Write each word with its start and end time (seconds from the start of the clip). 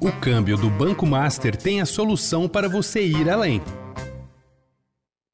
O 0.00 0.20
câmbio 0.20 0.56
do 0.56 0.70
Banco 0.70 1.04
Master 1.04 1.54
tem 1.56 1.80
a 1.80 1.86
solução 1.86 2.48
para 2.48 2.68
você 2.68 3.02
ir 3.02 3.28
além. 3.28 3.60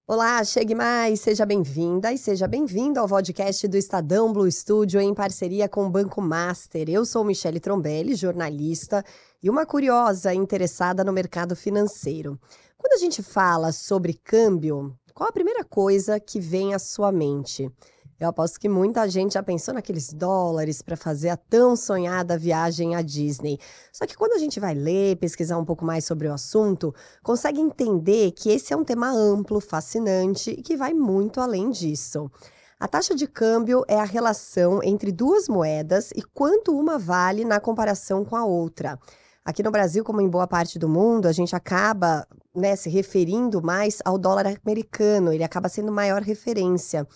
Olá, 0.06 0.42
chegue 0.44 0.74
mais, 0.74 1.20
seja 1.20 1.46
bem-vinda 1.46 2.12
e 2.12 2.18
seja 2.18 2.48
bem-vindo 2.48 2.98
ao 2.98 3.08
podcast 3.08 3.66
do 3.68 3.76
Estadão 3.76 4.32
Blue 4.32 4.50
Studio 4.50 5.00
em 5.00 5.14
parceria 5.14 5.68
com 5.68 5.86
o 5.86 5.90
Banco 5.90 6.20
Master. 6.20 6.90
Eu 6.90 7.06
sou 7.06 7.24
Michele 7.24 7.60
Trombelli, 7.60 8.14
jornalista 8.14 9.04
e 9.42 9.48
uma 9.48 9.64
curiosa 9.64 10.34
interessada 10.34 11.04
no 11.04 11.12
mercado 11.12 11.54
financeiro. 11.54 12.38
Quando 12.76 12.94
a 12.94 12.98
gente 12.98 13.22
fala 13.22 13.70
sobre 13.70 14.14
câmbio, 14.14 14.94
qual 15.14 15.28
a 15.28 15.32
primeira 15.32 15.62
coisa 15.62 16.18
que 16.18 16.40
vem 16.40 16.74
à 16.74 16.78
sua 16.78 17.12
mente? 17.12 17.70
Eu 18.18 18.28
aposto 18.28 18.60
que 18.60 18.68
muita 18.68 19.08
gente 19.08 19.34
já 19.34 19.42
pensou 19.42 19.74
naqueles 19.74 20.12
dólares 20.12 20.80
para 20.80 20.96
fazer 20.96 21.30
a 21.30 21.36
tão 21.36 21.74
sonhada 21.74 22.38
viagem 22.38 22.94
à 22.94 23.02
Disney. 23.02 23.58
Só 23.92 24.06
que 24.06 24.16
quando 24.16 24.34
a 24.34 24.38
gente 24.38 24.60
vai 24.60 24.72
ler, 24.72 25.16
pesquisar 25.16 25.58
um 25.58 25.64
pouco 25.64 25.84
mais 25.84 26.04
sobre 26.04 26.28
o 26.28 26.32
assunto, 26.32 26.94
consegue 27.22 27.60
entender 27.60 28.30
que 28.30 28.50
esse 28.50 28.72
é 28.72 28.76
um 28.76 28.84
tema 28.84 29.10
amplo, 29.10 29.60
fascinante 29.60 30.50
e 30.50 30.62
que 30.62 30.76
vai 30.76 30.94
muito 30.94 31.40
além 31.40 31.70
disso. 31.70 32.30
A 32.78 32.86
taxa 32.86 33.14
de 33.14 33.26
câmbio 33.26 33.84
é 33.88 33.98
a 33.98 34.04
relação 34.04 34.80
entre 34.82 35.10
duas 35.10 35.48
moedas 35.48 36.10
e 36.12 36.22
quanto 36.22 36.76
uma 36.76 36.98
vale 36.98 37.44
na 37.44 37.58
comparação 37.58 38.24
com 38.24 38.36
a 38.36 38.44
outra. 38.44 38.98
Aqui 39.44 39.62
no 39.62 39.70
Brasil, 39.70 40.04
como 40.04 40.20
em 40.20 40.28
boa 40.28 40.46
parte 40.46 40.78
do 40.78 40.88
mundo, 40.88 41.26
a 41.26 41.32
gente 41.32 41.54
acaba 41.54 42.26
né, 42.54 42.76
se 42.76 42.88
referindo 42.88 43.60
mais 43.62 43.98
ao 44.04 44.16
dólar 44.16 44.46
americano, 44.46 45.32
ele 45.32 45.44
acaba 45.44 45.68
sendo 45.68 45.90
maior 45.90 46.22
referência. 46.22 47.06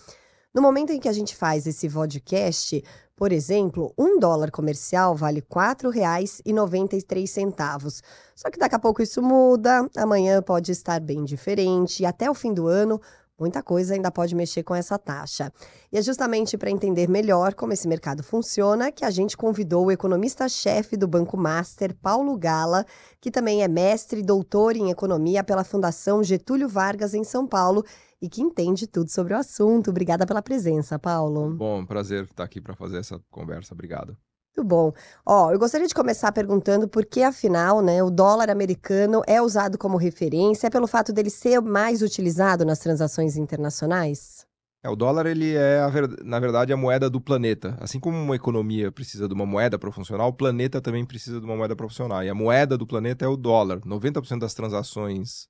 No 0.53 0.61
momento 0.61 0.91
em 0.91 0.99
que 0.99 1.07
a 1.07 1.13
gente 1.13 1.33
faz 1.35 1.67
esse 1.67 1.87
vodcast, 1.87 2.83
por 3.15 3.31
exemplo, 3.31 3.93
um 3.97 4.17
dólar 4.17 4.49
comercial 4.49 5.15
vale 5.15 5.41
R$ 5.41 5.45
4,93. 5.47 8.01
Só 8.35 8.49
que 8.49 8.57
daqui 8.57 8.75
a 8.75 8.79
pouco 8.79 8.99
isso 9.01 9.21
muda, 9.21 9.87
amanhã 9.95 10.41
pode 10.41 10.71
estar 10.71 10.99
bem 10.99 11.23
diferente 11.23 12.01
e 12.01 12.05
até 12.05 12.31
o 12.31 12.33
fim 12.33 12.53
do 12.53 12.67
ano 12.67 12.99
Muita 13.39 13.63
coisa 13.63 13.93
ainda 13.93 14.11
pode 14.11 14.35
mexer 14.35 14.63
com 14.63 14.75
essa 14.75 14.99
taxa. 14.99 15.49
E 15.89 15.97
é 15.97 16.01
justamente 16.01 16.57
para 16.57 16.69
entender 16.69 17.07
melhor 17.07 17.53
como 17.53 17.71
esse 17.71 17.87
mercado 17.87 18.21
funciona 18.21 18.91
que 18.91 19.05
a 19.05 19.09
gente 19.09 19.37
convidou 19.37 19.85
o 19.85 19.91
economista-chefe 19.91 20.97
do 20.97 21.07
Banco 21.07 21.37
Master, 21.37 21.95
Paulo 21.95 22.37
Gala, 22.37 22.85
que 23.21 23.31
também 23.31 23.63
é 23.63 23.67
mestre 23.69 24.19
e 24.19 24.23
doutor 24.23 24.75
em 24.75 24.89
economia 24.89 25.41
pela 25.41 25.63
Fundação 25.63 26.21
Getúlio 26.21 26.67
Vargas 26.67 27.13
em 27.13 27.23
São 27.23 27.47
Paulo 27.47 27.85
e 28.21 28.29
que 28.29 28.41
entende 28.41 28.87
tudo 28.87 29.09
sobre 29.09 29.33
o 29.33 29.37
assunto. 29.37 29.89
Obrigada 29.89 30.25
pela 30.25 30.41
presença, 30.41 30.99
Paulo. 30.99 31.55
Bom, 31.55 31.85
prazer 31.85 32.23
estar 32.25 32.43
aqui 32.43 32.59
para 32.59 32.75
fazer 32.75 32.97
essa 32.97 33.19
conversa. 33.29 33.73
Obrigado. 33.73 34.17
Muito 34.55 34.67
bom. 34.67 34.91
Ó, 35.25 35.51
eu 35.51 35.59
gostaria 35.59 35.87
de 35.87 35.93
começar 35.93 36.31
perguntando 36.31 36.87
por 36.87 37.05
que, 37.05 37.23
afinal, 37.23 37.81
né, 37.81 38.03
o 38.03 38.09
dólar 38.09 38.49
americano 38.49 39.21
é 39.25 39.41
usado 39.41 39.77
como 39.77 39.95
referência 39.95 40.67
é 40.67 40.69
pelo 40.69 40.87
fato 40.87 41.13
dele 41.13 41.29
ser 41.29 41.61
mais 41.61 42.01
utilizado 42.01 42.65
nas 42.65 42.79
transações 42.79 43.37
internacionais? 43.37 44.45
É, 44.83 44.89
o 44.89 44.95
dólar, 44.95 45.25
ele 45.25 45.55
é, 45.55 45.81
na 46.23 46.39
verdade, 46.39 46.73
a 46.73 46.77
moeda 46.77 47.09
do 47.09 47.21
planeta. 47.21 47.77
Assim 47.79 47.99
como 47.99 48.17
uma 48.17 48.35
economia 48.35 48.91
precisa 48.91 49.27
de 49.27 49.33
uma 49.33 49.45
moeda 49.45 49.77
para 49.77 49.91
funcionar, 49.91 50.25
o 50.25 50.33
planeta 50.33 50.81
também 50.81 51.05
precisa 51.05 51.39
de 51.39 51.45
uma 51.45 51.55
moeda 51.55 51.75
para 51.75 51.87
funcionar. 51.87 52.25
E 52.25 52.29
a 52.29 52.35
moeda 52.35 52.77
do 52.77 52.87
planeta 52.87 53.23
é 53.23 53.27
o 53.27 53.37
dólar. 53.37 53.79
90% 53.81 54.39
das 54.39 54.53
transações 54.53 55.47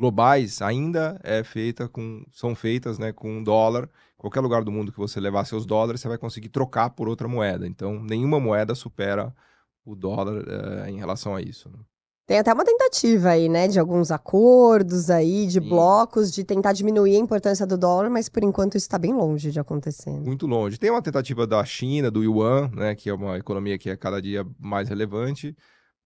globais 0.00 0.62
ainda 0.62 1.20
é 1.22 1.44
feita 1.44 1.86
com, 1.86 2.24
são 2.32 2.54
feitas 2.54 2.98
né, 2.98 3.12
com 3.12 3.42
dólar. 3.42 3.88
Qualquer 4.16 4.40
lugar 4.40 4.64
do 4.64 4.72
mundo 4.72 4.90
que 4.90 4.98
você 4.98 5.20
levar 5.20 5.44
seus 5.44 5.66
dólares, 5.66 6.00
você 6.00 6.08
vai 6.08 6.18
conseguir 6.18 6.48
trocar 6.48 6.90
por 6.90 7.06
outra 7.06 7.28
moeda. 7.28 7.66
Então, 7.66 8.02
nenhuma 8.02 8.40
moeda 8.40 8.74
supera 8.74 9.34
o 9.84 9.94
dólar 9.94 10.42
é, 10.86 10.90
em 10.90 10.96
relação 10.96 11.36
a 11.36 11.42
isso. 11.42 11.68
Né? 11.68 11.78
Tem 12.26 12.38
até 12.38 12.52
uma 12.52 12.64
tentativa 12.64 13.30
aí, 13.30 13.48
né, 13.48 13.68
de 13.68 13.78
alguns 13.78 14.10
acordos 14.10 15.10
aí, 15.10 15.46
de 15.46 15.60
Sim. 15.60 15.68
blocos, 15.68 16.30
de 16.30 16.44
tentar 16.44 16.72
diminuir 16.72 17.16
a 17.16 17.18
importância 17.18 17.66
do 17.66 17.76
dólar, 17.76 18.08
mas 18.08 18.28
por 18.28 18.42
enquanto 18.42 18.76
isso 18.76 18.86
está 18.86 18.98
bem 18.98 19.12
longe 19.12 19.50
de 19.50 19.60
acontecer. 19.60 20.10
Né? 20.10 20.20
Muito 20.20 20.46
longe. 20.46 20.78
Tem 20.78 20.90
uma 20.90 21.02
tentativa 21.02 21.46
da 21.46 21.62
China, 21.64 22.10
do 22.10 22.22
Yuan, 22.22 22.70
né, 22.72 22.94
que 22.94 23.10
é 23.10 23.14
uma 23.14 23.36
economia 23.36 23.76
que 23.76 23.90
é 23.90 23.96
cada 23.96 24.22
dia 24.22 24.46
mais 24.58 24.88
relevante, 24.88 25.54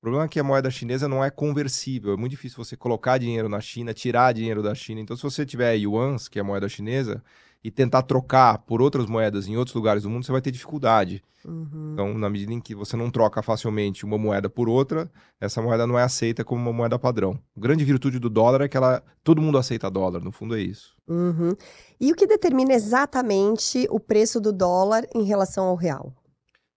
problema 0.04 0.26
é 0.26 0.28
que 0.28 0.38
a 0.38 0.44
moeda 0.44 0.70
chinesa 0.70 1.08
não 1.08 1.24
é 1.24 1.30
conversível. 1.30 2.12
É 2.12 2.16
muito 2.16 2.32
difícil 2.32 2.62
você 2.62 2.76
colocar 2.76 3.16
dinheiro 3.16 3.48
na 3.48 3.58
China, 3.58 3.94
tirar 3.94 4.34
dinheiro 4.34 4.62
da 4.62 4.74
China. 4.74 5.00
Então, 5.00 5.16
se 5.16 5.22
você 5.22 5.46
tiver 5.46 5.74
yuans, 5.76 6.28
que 6.28 6.38
é 6.38 6.42
a 6.42 6.44
moeda 6.44 6.68
chinesa, 6.68 7.22
e 7.64 7.70
tentar 7.70 8.02
trocar 8.02 8.58
por 8.58 8.82
outras 8.82 9.06
moedas 9.06 9.48
em 9.48 9.56
outros 9.56 9.74
lugares 9.74 10.02
do 10.02 10.10
mundo, 10.10 10.26
você 10.26 10.30
vai 10.30 10.42
ter 10.42 10.50
dificuldade. 10.50 11.22
Uhum. 11.42 11.92
Então, 11.94 12.18
na 12.18 12.28
medida 12.28 12.52
em 12.52 12.60
que 12.60 12.74
você 12.74 12.98
não 12.98 13.10
troca 13.10 13.40
facilmente 13.40 14.04
uma 14.04 14.18
moeda 14.18 14.50
por 14.50 14.68
outra, 14.68 15.10
essa 15.40 15.62
moeda 15.62 15.86
não 15.86 15.98
é 15.98 16.02
aceita 16.02 16.44
como 16.44 16.60
uma 16.60 16.72
moeda 16.72 16.98
padrão. 16.98 17.38
A 17.56 17.60
grande 17.60 17.82
virtude 17.82 18.18
do 18.18 18.28
dólar 18.28 18.60
é 18.60 18.68
que 18.68 18.76
ela, 18.76 19.02
todo 19.22 19.40
mundo 19.40 19.56
aceita 19.56 19.90
dólar, 19.90 20.22
no 20.22 20.30
fundo 20.30 20.54
é 20.54 20.60
isso. 20.60 20.94
Uhum. 21.08 21.56
E 21.98 22.12
o 22.12 22.14
que 22.14 22.26
determina 22.26 22.74
exatamente 22.74 23.86
o 23.90 23.98
preço 23.98 24.38
do 24.38 24.52
dólar 24.52 25.06
em 25.14 25.24
relação 25.24 25.64
ao 25.64 25.76
real? 25.76 26.12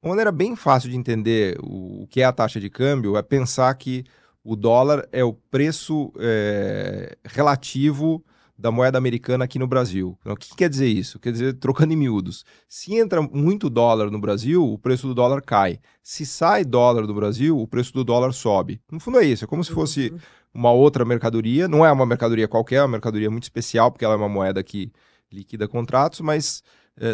Uma 0.07 0.13
maneira 0.13 0.31
bem 0.31 0.55
fácil 0.55 0.89
de 0.89 0.95
entender 0.95 1.57
o, 1.61 2.07
que 2.09 2.21
é 2.21 2.23
a 2.23 2.31
taxa 2.31 2.61
de 2.61 2.69
câmbio 2.69 3.17
é 3.17 3.21
pensar 3.21 3.73
que 3.75 4.05
o 4.41 4.55
dólar 4.55 5.05
é 5.11 5.21
o 5.21 5.33
preço 5.33 6.13
é, 6.17 7.17
relativo 7.25 8.23
da 8.57 8.71
moeda 8.71 8.97
americana 8.97 9.43
aqui 9.43 9.59
no 9.59 9.67
Brasil. 9.67 10.17
Então, 10.21 10.31
o 10.31 10.37
que 10.37 10.55
quer 10.55 10.69
dizer 10.69 10.87
isso? 10.87 11.19
Quer 11.19 11.33
dizer, 11.33 11.55
trocando 11.55 11.91
em 11.91 11.97
miúdos, 11.97 12.45
se 12.69 12.95
entra 12.95 13.21
muito 13.21 13.69
dólar 13.69 14.09
no 14.09 14.17
Brasil, 14.17 14.63
o 14.63 14.79
preço 14.79 15.07
do 15.07 15.13
dólar 15.13 15.41
cai. 15.41 15.77
Se 16.01 16.25
sai 16.25 16.63
dólar 16.63 17.05
do 17.05 17.13
Brasil, 17.13 17.59
o 17.59 17.67
preço 17.67 17.91
do 17.91 18.05
dólar 18.05 18.31
sobe. 18.31 18.79
No 18.89 19.01
fundo 19.01 19.19
é 19.19 19.25
isso, 19.25 19.43
é 19.43 19.47
como 19.47 19.61
se 19.61 19.73
fosse 19.73 20.09
uhum. 20.09 20.19
uma 20.53 20.71
outra 20.71 21.03
mercadoria. 21.03 21.67
Não 21.67 21.85
é 21.85 21.91
uma 21.91 22.05
mercadoria 22.05 22.47
qualquer, 22.47 22.77
é 22.77 22.81
uma 22.81 22.87
mercadoria 22.87 23.29
muito 23.29 23.43
especial, 23.43 23.91
porque 23.91 24.05
ela 24.05 24.13
é 24.13 24.17
uma 24.17 24.29
moeda 24.29 24.63
que 24.63 24.89
liquida 25.29 25.67
contratos, 25.67 26.21
mas 26.21 26.63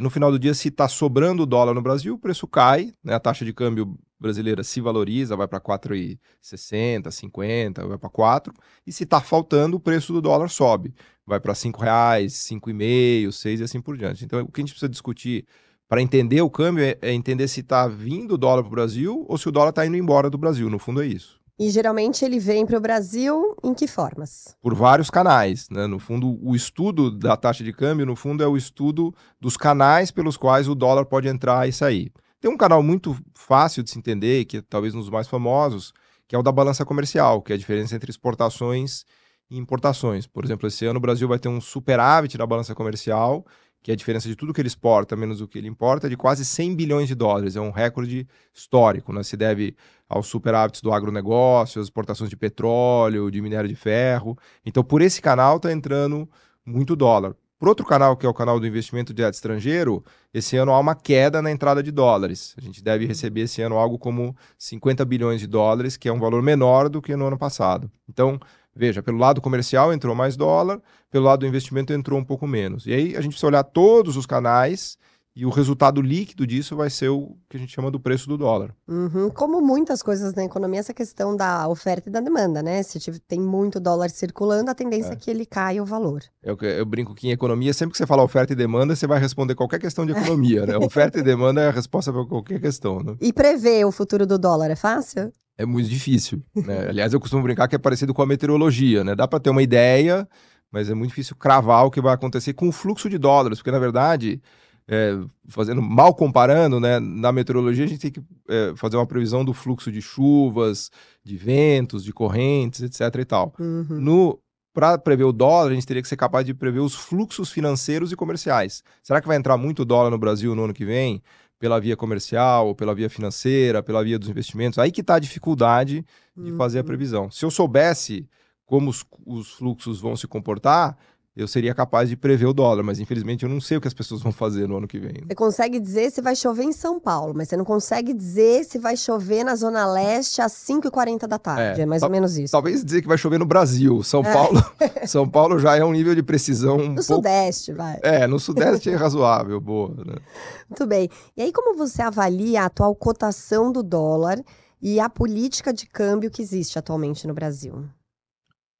no 0.01 0.09
final 0.09 0.31
do 0.31 0.39
dia, 0.39 0.53
se 0.53 0.69
está 0.69 0.87
sobrando 0.87 1.45
dólar 1.45 1.73
no 1.73 1.81
Brasil, 1.81 2.13
o 2.13 2.17
preço 2.17 2.47
cai, 2.47 2.93
né? 3.03 3.13
a 3.13 3.19
taxa 3.19 3.43
de 3.43 3.53
câmbio 3.53 3.97
brasileira 4.19 4.63
se 4.63 4.79
valoriza, 4.79 5.35
vai 5.35 5.47
para 5.47 5.59
4,60, 5.59 7.11
50, 7.11 7.85
vai 7.85 7.97
para 7.97 8.09
4, 8.09 8.53
e 8.87 8.91
se 8.93 9.03
está 9.03 9.19
faltando, 9.19 9.75
o 9.75 9.79
preço 9.79 10.13
do 10.13 10.21
dólar 10.21 10.49
sobe, 10.49 10.93
vai 11.25 11.39
para 11.41 11.53
5 11.53 11.81
reais, 11.81 12.33
5,5, 12.33 13.31
6 13.33 13.59
e 13.59 13.63
assim 13.63 13.81
por 13.81 13.97
diante. 13.97 14.23
Então, 14.23 14.41
o 14.41 14.51
que 14.51 14.61
a 14.61 14.63
gente 14.63 14.71
precisa 14.71 14.89
discutir 14.89 15.45
para 15.89 16.01
entender 16.01 16.41
o 16.41 16.49
câmbio 16.49 16.85
é, 16.85 16.97
é 17.01 17.11
entender 17.11 17.49
se 17.49 17.59
está 17.59 17.85
vindo 17.87 18.35
o 18.35 18.37
dólar 18.37 18.63
para 18.63 18.69
o 18.69 18.71
Brasil 18.71 19.25
ou 19.27 19.37
se 19.37 19.49
o 19.49 19.51
dólar 19.51 19.71
está 19.71 19.85
indo 19.85 19.97
embora 19.97 20.29
do 20.29 20.37
Brasil, 20.37 20.69
no 20.69 20.79
fundo 20.79 21.03
é 21.03 21.05
isso. 21.05 21.42
E 21.59 21.69
geralmente 21.69 22.25
ele 22.25 22.39
vem 22.39 22.65
para 22.65 22.77
o 22.77 22.81
Brasil 22.81 23.55
em 23.63 23.73
que 23.73 23.87
formas? 23.87 24.55
Por 24.61 24.73
vários 24.73 25.09
canais. 25.09 25.69
Né? 25.69 25.85
No 25.85 25.99
fundo, 25.99 26.39
o 26.41 26.55
estudo 26.55 27.11
da 27.11 27.37
taxa 27.37 27.63
de 27.63 27.71
câmbio, 27.71 28.05
no 28.05 28.15
fundo, 28.15 28.43
é 28.43 28.47
o 28.47 28.57
estudo 28.57 29.13
dos 29.39 29.55
canais 29.55 30.09
pelos 30.09 30.35
quais 30.35 30.67
o 30.67 30.73
dólar 30.73 31.05
pode 31.05 31.27
entrar 31.27 31.69
e 31.69 31.71
sair. 31.71 32.11
Tem 32.41 32.51
um 32.51 32.57
canal 32.57 32.81
muito 32.81 33.15
fácil 33.35 33.83
de 33.83 33.91
se 33.91 33.99
entender, 33.99 34.45
que 34.45 34.57
é 34.57 34.61
talvez 34.61 34.95
um 34.95 34.99
dos 34.99 35.09
mais 35.09 35.27
famosos, 35.27 35.93
que 36.27 36.35
é 36.35 36.39
o 36.39 36.43
da 36.43 36.51
balança 36.51 36.83
comercial, 36.83 37.41
que 37.41 37.53
é 37.53 37.55
a 37.55 37.59
diferença 37.59 37.95
entre 37.95 38.09
exportações 38.09 39.05
e 39.49 39.57
importações. 39.57 40.25
Por 40.25 40.43
exemplo, 40.43 40.67
esse 40.67 40.85
ano 40.85 40.97
o 40.97 41.01
Brasil 41.01 41.27
vai 41.27 41.37
ter 41.37 41.49
um 41.49 41.61
superávit 41.61 42.37
na 42.37 42.47
balança 42.47 42.73
comercial 42.73 43.45
que 43.83 43.91
é 43.91 43.93
a 43.93 43.97
diferença 43.97 44.29
de 44.29 44.35
tudo 44.35 44.53
que 44.53 44.61
ele 44.61 44.69
exporta 44.69 45.15
menos 45.15 45.41
o 45.41 45.47
que 45.47 45.57
ele 45.57 45.67
importa, 45.67 46.07
é 46.07 46.09
de 46.09 46.15
quase 46.15 46.45
100 46.45 46.75
bilhões 46.75 47.09
de 47.09 47.15
dólares. 47.15 47.57
É 47.57 47.61
um 47.61 47.69
recorde 47.69 48.25
histórico, 48.53 49.11
né? 49.11 49.21
Se 49.23 49.35
deve 49.35 49.75
aos 50.07 50.27
superávites 50.27 50.81
do 50.81 50.93
agronegócio, 50.93 51.81
às 51.81 51.87
exportações 51.87 52.29
de 52.29 52.37
petróleo, 52.37 53.29
de 53.29 53.41
minério 53.41 53.67
de 53.67 53.75
ferro. 53.75 54.37
Então, 54.65 54.83
por 54.83 55.01
esse 55.01 55.21
canal 55.21 55.57
está 55.57 55.71
entrando 55.71 56.29
muito 56.65 56.95
dólar. 56.95 57.35
Por 57.59 57.69
outro 57.69 57.85
canal, 57.85 58.17
que 58.17 58.25
é 58.25 58.29
o 58.29 58.33
canal 58.33 58.59
do 58.59 58.67
investimento 58.67 59.13
direto 59.13 59.35
estrangeiro, 59.35 60.03
esse 60.33 60.57
ano 60.57 60.73
há 60.73 60.79
uma 60.79 60.95
queda 60.95 61.41
na 61.41 61.49
entrada 61.49 61.81
de 61.81 61.91
dólares. 61.91 62.53
A 62.57 62.61
gente 62.61 62.83
deve 62.83 63.05
receber 63.05 63.41
esse 63.41 63.61
ano 63.61 63.77
algo 63.77 63.97
como 63.97 64.35
50 64.57 65.05
bilhões 65.05 65.39
de 65.39 65.47
dólares, 65.47 65.95
que 65.95 66.09
é 66.09 66.11
um 66.11 66.19
valor 66.19 66.41
menor 66.41 66.89
do 66.89 67.01
que 67.01 67.15
no 67.15 67.25
ano 67.25 67.37
passado. 67.37 67.89
Então, 68.09 68.37
Veja, 68.75 69.03
pelo 69.03 69.17
lado 69.17 69.41
comercial 69.41 69.93
entrou 69.93 70.15
mais 70.15 70.35
dólar, 70.35 70.81
pelo 71.11 71.25
lado 71.25 71.41
do 71.41 71.47
investimento 71.47 71.93
entrou 71.93 72.19
um 72.19 72.23
pouco 72.23 72.47
menos. 72.47 72.85
E 72.85 72.93
aí 72.93 73.15
a 73.15 73.21
gente 73.21 73.31
precisa 73.31 73.47
olhar 73.47 73.63
todos 73.63 74.17
os 74.17 74.25
canais 74.25 74.97
e 75.35 75.47
o 75.47 75.49
resultado 75.49 75.99
líquido 75.99 76.45
disso 76.45 76.75
vai 76.75 76.91
ser 76.91 77.09
o 77.09 77.35
que 77.49 77.57
a 77.57 77.59
gente 77.59 77.73
chama 77.73 77.89
do 77.89 77.99
preço 77.99 78.27
do 78.27 78.37
dólar. 78.37 78.73
Uhum. 78.87 79.31
Como 79.31 79.59
muitas 79.61 80.03
coisas 80.03 80.33
na 80.35 80.43
economia, 80.43 80.79
essa 80.79 80.93
questão 80.93 81.35
da 81.35 81.67
oferta 81.67 82.07
e 82.07 82.11
da 82.11 82.19
demanda, 82.19 82.61
né? 82.61 82.83
Se 82.83 82.99
tem 83.21 83.39
muito 83.39 83.79
dólar 83.79 84.11
circulando, 84.11 84.69
a 84.69 84.75
tendência 84.75 85.09
é, 85.09 85.13
é 85.13 85.15
que 85.15 85.31
ele 85.31 85.45
caia 85.45 85.81
o 85.81 85.85
valor. 85.85 86.21
Eu, 86.43 86.55
eu, 86.61 86.85
brinco 86.85 87.15
que 87.15 87.27
em 87.27 87.31
economia, 87.31 87.73
sempre 87.73 87.93
que 87.93 87.97
você 87.97 88.05
fala 88.05 88.23
oferta 88.23 88.53
e 88.53 88.55
demanda, 88.55 88.95
você 88.95 89.07
vai 89.07 89.19
responder 89.19 89.55
qualquer 89.55 89.79
questão 89.79 90.05
de 90.05 90.11
economia, 90.11 90.67
né? 90.67 90.77
Oferta 90.83 91.17
e 91.17 91.23
demanda 91.23 91.61
é 91.61 91.69
a 91.69 91.71
resposta 91.71 92.13
para 92.13 92.25
qualquer 92.25 92.61
questão, 92.61 92.99
né? 92.99 93.15
E 93.19 93.33
prever 93.33 93.85
o 93.85 93.91
futuro 93.91 94.27
do 94.27 94.37
dólar 94.37 94.69
é 94.69 94.75
fácil? 94.75 95.31
É 95.57 95.65
muito 95.65 95.89
difícil. 95.89 96.41
Né? 96.55 96.87
Aliás, 96.89 97.13
eu 97.13 97.19
costumo 97.19 97.43
brincar 97.43 97.67
que 97.67 97.75
é 97.75 97.79
parecido 97.79 98.13
com 98.13 98.21
a 98.21 98.25
meteorologia, 98.25 99.03
né? 99.03 99.15
Dá 99.15 99.27
para 99.27 99.39
ter 99.39 99.49
uma 99.49 99.61
ideia, 99.61 100.27
mas 100.71 100.89
é 100.89 100.93
muito 100.93 101.09
difícil 101.09 101.35
cravar 101.35 101.85
o 101.85 101.91
que 101.91 102.01
vai 102.01 102.13
acontecer 102.13 102.53
com 102.53 102.67
o 102.67 102.71
fluxo 102.71 103.09
de 103.09 103.17
dólares, 103.17 103.59
porque 103.59 103.71
na 103.71 103.79
verdade 103.79 104.41
é, 104.87 105.17
fazendo 105.47 105.81
mal 105.81 106.13
comparando, 106.13 106.79
né? 106.79 106.99
Na 106.99 107.31
meteorologia 107.31 107.85
a 107.85 107.87
gente 107.87 107.99
tem 107.99 108.11
que 108.11 108.21
é, 108.49 108.73
fazer 108.75 108.97
uma 108.97 109.07
previsão 109.07 109.45
do 109.45 109.53
fluxo 109.53 109.91
de 109.91 110.01
chuvas, 110.01 110.89
de 111.23 111.37
ventos, 111.37 112.03
de 112.03 112.11
correntes, 112.11 112.81
etc. 112.81 113.21
e 113.21 113.25
tal. 113.25 113.53
Uhum. 113.59 113.85
No 113.89 114.39
para 114.73 114.97
prever 114.97 115.23
o 115.23 115.31
dólar, 115.31 115.69
a 115.69 115.73
gente 115.75 115.85
teria 115.85 116.01
que 116.01 116.07
ser 116.07 116.17
capaz 116.17 116.43
de 116.43 116.53
prever 116.53 116.79
os 116.79 116.95
fluxos 116.95 117.51
financeiros 117.51 118.11
e 118.11 118.15
comerciais. 118.15 118.83
Será 119.03 119.21
que 119.21 119.27
vai 119.27 119.37
entrar 119.37 119.55
muito 119.55 119.85
dólar 119.85 120.09
no 120.09 120.17
Brasil 120.17 120.55
no 120.55 120.63
ano 120.63 120.73
que 120.73 120.83
vem? 120.83 121.21
Pela 121.63 121.79
via 121.79 121.95
comercial, 121.95 122.75
pela 122.75 122.93
via 122.93 123.09
financeira, 123.09 123.81
pela 123.81 124.03
via 124.03 124.19
dos 124.19 124.27
investimentos? 124.27 124.77
Aí 124.77 124.91
que 124.91 124.99
está 124.99 125.15
a 125.15 125.19
dificuldade 125.19 126.05
de 126.35 126.51
fazer 126.57 126.79
a 126.79 126.81
Uhum. 126.81 126.87
previsão. 126.87 127.31
Se 127.31 127.45
eu 127.45 127.49
soubesse 127.49 128.27
como 128.65 128.89
os, 128.89 129.05
os 129.25 129.51
fluxos 129.53 130.01
vão 130.01 130.13
se 130.17 130.27
comportar, 130.27 130.97
eu 131.35 131.47
seria 131.47 131.73
capaz 131.73 132.09
de 132.09 132.15
prever 132.15 132.45
o 132.45 132.53
dólar, 132.53 132.83
mas 132.83 132.99
infelizmente 132.99 133.43
eu 133.43 133.49
não 133.49 133.59
sei 133.59 133.77
o 133.77 133.81
que 133.81 133.87
as 133.87 133.93
pessoas 133.93 134.21
vão 134.21 134.31
fazer 134.31 134.67
no 134.67 134.77
ano 134.77 134.87
que 134.87 134.99
vem. 134.99 135.23
Você 135.27 135.33
consegue 135.33 135.79
dizer 135.79 136.11
se 136.11 136.21
vai 136.21 136.35
chover 136.35 136.63
em 136.63 136.71
São 136.71 136.99
Paulo, 136.99 137.33
mas 137.35 137.49
você 137.49 137.57
não 137.57 137.65
consegue 137.65 138.13
dizer 138.13 138.63
se 138.65 138.77
vai 138.77 138.95
chover 138.95 139.43
na 139.43 139.55
Zona 139.55 139.91
Leste 139.91 140.41
às 140.41 140.53
5h40 140.53 141.25
da 141.25 141.39
tarde. 141.39 141.81
É, 141.81 141.83
É, 141.83 141.85
mais 141.87 142.03
ou 142.03 142.09
menos 142.09 142.37
isso. 142.37 142.51
Talvez 142.51 142.85
dizer 142.85 143.01
que 143.01 143.07
vai 143.07 143.17
chover 143.17 143.39
no 143.39 143.45
Brasil. 143.45 144.03
São 144.03 144.21
É. 144.21 144.31
Paulo, 144.31 144.63
São 145.07 145.27
Paulo 145.27 145.57
já 145.57 145.75
é 145.75 145.83
um 145.83 145.91
nível 145.91 146.13
de 146.13 146.21
precisão 146.21 146.75
um 146.75 146.89
No 146.89 146.95
pouco 146.95 147.03
Sudeste, 147.03 147.73
vai. 147.73 147.99
É, 148.03 148.27
no 148.27 148.39
Sudeste 148.39 148.91
é 148.91 148.95
razoável, 148.95 149.59
boa. 149.59 149.89
Né? 150.05 150.15
Muito 150.69 150.85
bem. 150.85 151.09
E 151.35 151.41
aí, 151.41 151.51
como 151.51 151.75
você 151.75 152.03
avalia 152.03 152.61
a 152.61 152.65
atual 152.65 152.93
cotação 152.95 153.71
do 153.71 153.81
dólar 153.81 154.39
e 154.79 154.99
a 154.99 155.09
política 155.09 155.73
de 155.73 155.87
câmbio 155.87 156.29
que 156.29 156.43
existe 156.43 156.77
atualmente 156.77 157.25
no 157.25 157.33
Brasil? 157.33 157.85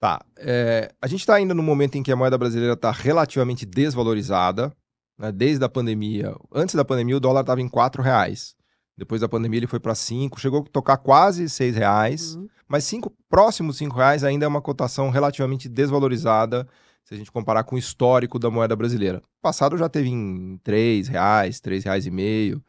Tá. 0.03 0.21
é, 0.37 0.91
a 1.01 1.07
gente 1.07 1.21
está 1.21 1.35
ainda 1.35 1.53
no 1.53 1.63
momento 1.63 1.95
em 1.95 2.03
que 2.03 2.11
a 2.11 2.15
moeda 2.15 2.37
brasileira 2.37 2.73
está 2.73 2.91
relativamente 2.91 3.65
desvalorizada. 3.65 4.69
né, 5.17 5.31
Desde 5.31 5.63
a 5.63 5.69
pandemia. 5.69 6.35
Antes 6.53 6.75
da 6.75 6.83
pandemia, 6.83 7.15
o 7.15 7.21
dólar 7.21 7.39
estava 7.39 7.61
em 7.61 7.67
R$ 7.67 8.03
reais. 8.03 8.53
Depois 8.97 9.21
da 9.21 9.29
pandemia, 9.29 9.59
ele 9.59 9.67
foi 9.67 9.79
para 9.79 9.95
5, 9.95 10.41
chegou 10.41 10.59
a 10.59 10.63
tocar 10.69 10.97
quase 10.97 11.45
R$ 11.45 11.71
reais. 11.71 12.35
Uhum. 12.35 12.49
Mas 12.67 12.83
cinco, 12.83 13.13
próximos 13.29 13.79
R$ 13.79 13.87
reais 13.95 14.25
ainda 14.25 14.43
é 14.43 14.47
uma 14.47 14.61
cotação 14.61 15.09
relativamente 15.09 15.69
desvalorizada 15.69 16.67
se 17.05 17.13
a 17.13 17.17
gente 17.17 17.31
comparar 17.31 17.63
com 17.63 17.77
o 17.77 17.79
histórico 17.79 18.37
da 18.37 18.51
moeda 18.51 18.75
brasileira. 18.75 19.19
O 19.19 19.41
passado 19.41 19.77
já 19.77 19.87
teve 19.87 20.09
em 20.09 20.59
R$ 20.67 21.03
reais, 21.09 21.61
R$ 21.63 21.79
reais 21.79 22.05
e 22.05 22.11
meio, 22.11 22.61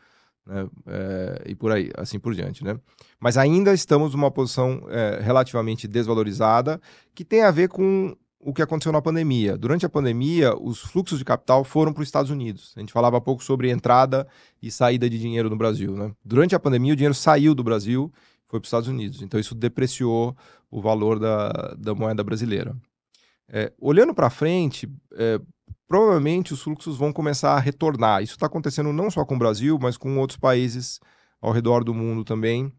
né? 0.47 0.69
é, 0.87 1.43
e 1.47 1.55
por 1.55 1.73
aí, 1.73 1.91
assim 1.97 2.19
por 2.19 2.35
diante, 2.35 2.65
né? 2.65 2.79
Mas 3.21 3.37
ainda 3.37 3.73
estamos 3.73 4.15
numa 4.15 4.31
posição 4.31 4.83
é, 4.89 5.21
relativamente 5.23 5.89
desvalorizada, 5.89 6.81
que 7.15 7.25
tem 7.25 7.43
a 7.43 7.51
ver 7.51 7.69
com 7.69 8.17
o 8.39 8.53
que 8.53 8.61
aconteceu 8.61 8.93
na 8.93 9.01
pandemia. 9.01 9.57
Durante 9.57 9.87
a 9.87 9.89
pandemia, 9.89 10.55
os 10.55 10.81
fluxos 10.81 11.19
de 11.19 11.25
capital 11.25 11.65
foram 11.65 11.93
para 11.93 12.03
os 12.03 12.09
Estados 12.09 12.31
Unidos. 12.31 12.75
A 12.77 12.81
gente 12.81 12.93
falava 12.93 13.17
há 13.17 13.21
pouco 13.21 13.43
sobre 13.43 13.71
entrada 13.71 14.27
e 14.61 14.71
saída 14.71 15.09
de 15.09 15.19
dinheiro 15.19 15.49
no 15.49 15.57
Brasil. 15.57 15.97
Né? 15.97 16.13
Durante 16.23 16.55
a 16.55 16.61
pandemia, 16.61 16.93
o 16.93 16.97
dinheiro 16.97 17.15
saiu 17.15 17.55
do 17.55 17.65
Brasil 17.65 18.13
foi 18.55 18.61
para 18.61 18.67
os 18.67 18.69
Estados 18.69 18.89
Unidos. 18.89 19.23
Então, 19.23 19.41
isso 19.41 19.55
depreciou 19.55 20.37
o 20.71 20.81
valor 20.81 21.19
da, 21.19 21.75
da 21.77 21.95
moeda 21.95 22.23
brasileira. 22.23 22.77
É, 23.49 23.73
olhando 23.79 24.15
para 24.15 24.31
frente, 24.31 24.89
é, 25.13 25.41
provavelmente 25.89 26.53
os 26.53 26.63
fluxos 26.63 26.97
vão 26.97 27.13
começar 27.13 27.55
a 27.55 27.61
retornar. 27.61 28.23
Isso 28.23 28.35
está 28.35 28.47
acontecendo 28.47 28.93
não 28.93 29.11
só 29.11 29.25
com 29.25 29.35
o 29.35 29.39
Brasil, 29.39 29.79
mas 29.81 29.97
com 29.97 30.19
outros 30.19 30.39
países 30.39 31.01
ao 31.41 31.53
redor 31.53 31.85
do 31.85 31.93
mundo 31.93 32.25
também, 32.25 32.73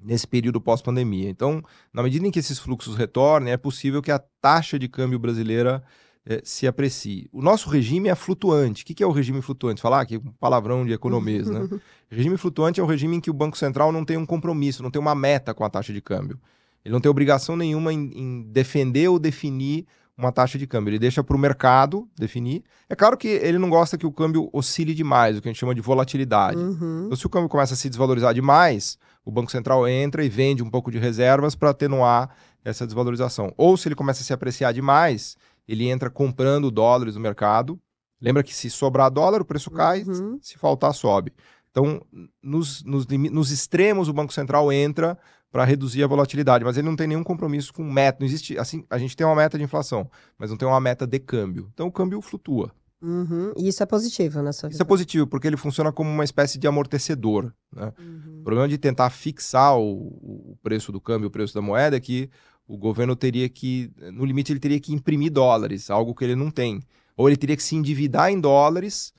nesse 0.00 0.26
período 0.26 0.60
pós-pandemia. 0.60 1.28
Então, 1.28 1.62
na 1.92 2.02
medida 2.02 2.26
em 2.26 2.30
que 2.30 2.38
esses 2.38 2.58
fluxos 2.58 2.96
retornem, 2.96 3.52
é 3.52 3.56
possível 3.56 4.02
que 4.02 4.10
a 4.10 4.18
taxa 4.40 4.78
de 4.78 4.88
câmbio 4.88 5.18
brasileira 5.18 5.82
eh, 6.24 6.40
se 6.44 6.66
aprecie. 6.66 7.28
O 7.32 7.42
nosso 7.42 7.68
regime 7.68 8.08
é 8.08 8.14
flutuante. 8.14 8.82
O 8.82 8.86
que 8.86 8.94
que 8.94 9.02
é 9.02 9.06
o 9.06 9.12
regime 9.12 9.42
flutuante? 9.42 9.82
Falar 9.82 10.00
aqui 10.00 10.16
um 10.16 10.32
palavrão 10.40 10.86
de 10.86 10.92
economês, 10.92 11.48
né? 11.48 11.68
regime 12.08 12.36
flutuante 12.36 12.80
é 12.80 12.82
o 12.82 12.86
regime 12.86 13.16
em 13.16 13.20
que 13.20 13.30
o 13.30 13.34
Banco 13.34 13.58
Central 13.58 13.92
não 13.92 14.04
tem 14.04 14.16
um 14.16 14.26
compromisso, 14.26 14.82
não 14.82 14.90
tem 14.90 15.00
uma 15.00 15.14
meta 15.14 15.52
com 15.52 15.64
a 15.64 15.70
taxa 15.70 15.92
de 15.92 16.00
câmbio. 16.00 16.40
Ele 16.84 16.92
não 16.92 17.00
tem 17.00 17.10
obrigação 17.10 17.56
nenhuma 17.56 17.92
em, 17.92 18.10
em 18.14 18.42
defender 18.42 19.08
ou 19.08 19.18
definir 19.18 19.86
uma 20.22 20.32
taxa 20.32 20.58
de 20.58 20.66
câmbio. 20.66 20.90
Ele 20.90 20.98
deixa 20.98 21.22
para 21.22 21.36
o 21.36 21.38
mercado 21.38 22.08
definir. 22.16 22.62
É 22.88 22.94
claro 22.96 23.16
que 23.16 23.28
ele 23.28 23.58
não 23.58 23.68
gosta 23.70 23.98
que 23.98 24.06
o 24.06 24.12
câmbio 24.12 24.48
oscile 24.52 24.94
demais, 24.94 25.36
o 25.36 25.42
que 25.42 25.48
a 25.48 25.52
gente 25.52 25.58
chama 25.60 25.74
de 25.74 25.80
volatilidade. 25.80 26.56
Uhum. 26.58 27.04
Então, 27.06 27.16
se 27.16 27.26
o 27.26 27.30
câmbio 27.30 27.48
começa 27.48 27.74
a 27.74 27.76
se 27.76 27.88
desvalorizar 27.88 28.32
demais, 28.34 28.98
o 29.24 29.30
Banco 29.30 29.50
Central 29.50 29.86
entra 29.88 30.24
e 30.24 30.28
vende 30.28 30.62
um 30.62 30.70
pouco 30.70 30.90
de 30.90 30.98
reservas 30.98 31.54
para 31.54 31.70
atenuar 31.70 32.30
essa 32.64 32.84
desvalorização. 32.86 33.52
Ou 33.56 33.76
se 33.76 33.88
ele 33.88 33.94
começa 33.94 34.22
a 34.22 34.24
se 34.24 34.32
apreciar 34.32 34.72
demais, 34.72 35.36
ele 35.66 35.88
entra 35.88 36.08
comprando 36.10 36.70
dólares 36.70 37.14
no 37.14 37.20
mercado. 37.20 37.78
Lembra 38.20 38.42
que 38.42 38.54
se 38.54 38.70
sobrar 38.70 39.10
dólar, 39.10 39.40
o 39.40 39.44
preço 39.44 39.70
cai, 39.70 40.02
Uhum. 40.04 40.38
se 40.40 40.56
faltar, 40.58 40.94
sobe. 40.94 41.32
Então, 41.70 42.02
nos, 42.42 42.84
nos, 42.84 43.06
nos 43.06 43.50
extremos, 43.50 44.08
o 44.08 44.12
Banco 44.12 44.32
Central 44.32 44.70
entra 44.70 45.18
para 45.52 45.64
reduzir 45.64 46.02
a 46.02 46.06
volatilidade, 46.06 46.64
mas 46.64 46.78
ele 46.78 46.88
não 46.88 46.96
tem 46.96 47.06
nenhum 47.06 47.22
compromisso 47.22 47.74
com 47.74 47.84
meta. 47.84 48.18
Não 48.20 48.26
existe 48.26 48.58
assim, 48.58 48.84
a 48.88 48.96
gente 48.96 49.14
tem 49.14 49.26
uma 49.26 49.36
meta 49.36 49.58
de 49.58 49.62
inflação, 49.62 50.10
mas 50.38 50.48
não 50.48 50.56
tem 50.56 50.66
uma 50.66 50.80
meta 50.80 51.06
de 51.06 51.18
câmbio. 51.18 51.68
Então, 51.74 51.86
o 51.86 51.92
câmbio 51.92 52.22
flutua. 52.22 52.72
Uhum. 53.02 53.52
E 53.56 53.68
isso 53.68 53.82
é 53.82 53.86
positivo 53.86 54.40
na 54.40 54.52
sua 54.52 54.70
Isso 54.70 54.80
é 54.80 54.84
positivo, 54.84 55.26
porque 55.26 55.46
ele 55.46 55.56
funciona 55.56 55.92
como 55.92 56.08
uma 56.08 56.24
espécie 56.24 56.58
de 56.58 56.66
amortecedor. 56.66 57.52
Né? 57.70 57.92
Uhum. 57.98 58.40
O 58.40 58.44
problema 58.44 58.68
de 58.68 58.78
tentar 58.78 59.10
fixar 59.10 59.76
o, 59.76 60.52
o 60.52 60.58
preço 60.62 60.90
do 60.90 61.00
câmbio, 61.00 61.28
o 61.28 61.30
preço 61.30 61.52
da 61.52 61.60
moeda, 61.60 61.96
é 61.96 62.00
que 62.00 62.30
o 62.66 62.78
governo 62.78 63.14
teria 63.14 63.48
que, 63.48 63.92
no 64.12 64.24
limite, 64.24 64.52
ele 64.52 64.60
teria 64.60 64.80
que 64.80 64.94
imprimir 64.94 65.30
dólares, 65.30 65.90
algo 65.90 66.14
que 66.14 66.24
ele 66.24 66.36
não 66.36 66.50
tem. 66.50 66.80
Ou 67.14 67.28
ele 67.28 67.36
teria 67.36 67.56
que 67.56 67.62
se 67.62 67.76
endividar 67.76 68.30
em 68.30 68.40
dólares. 68.40 69.12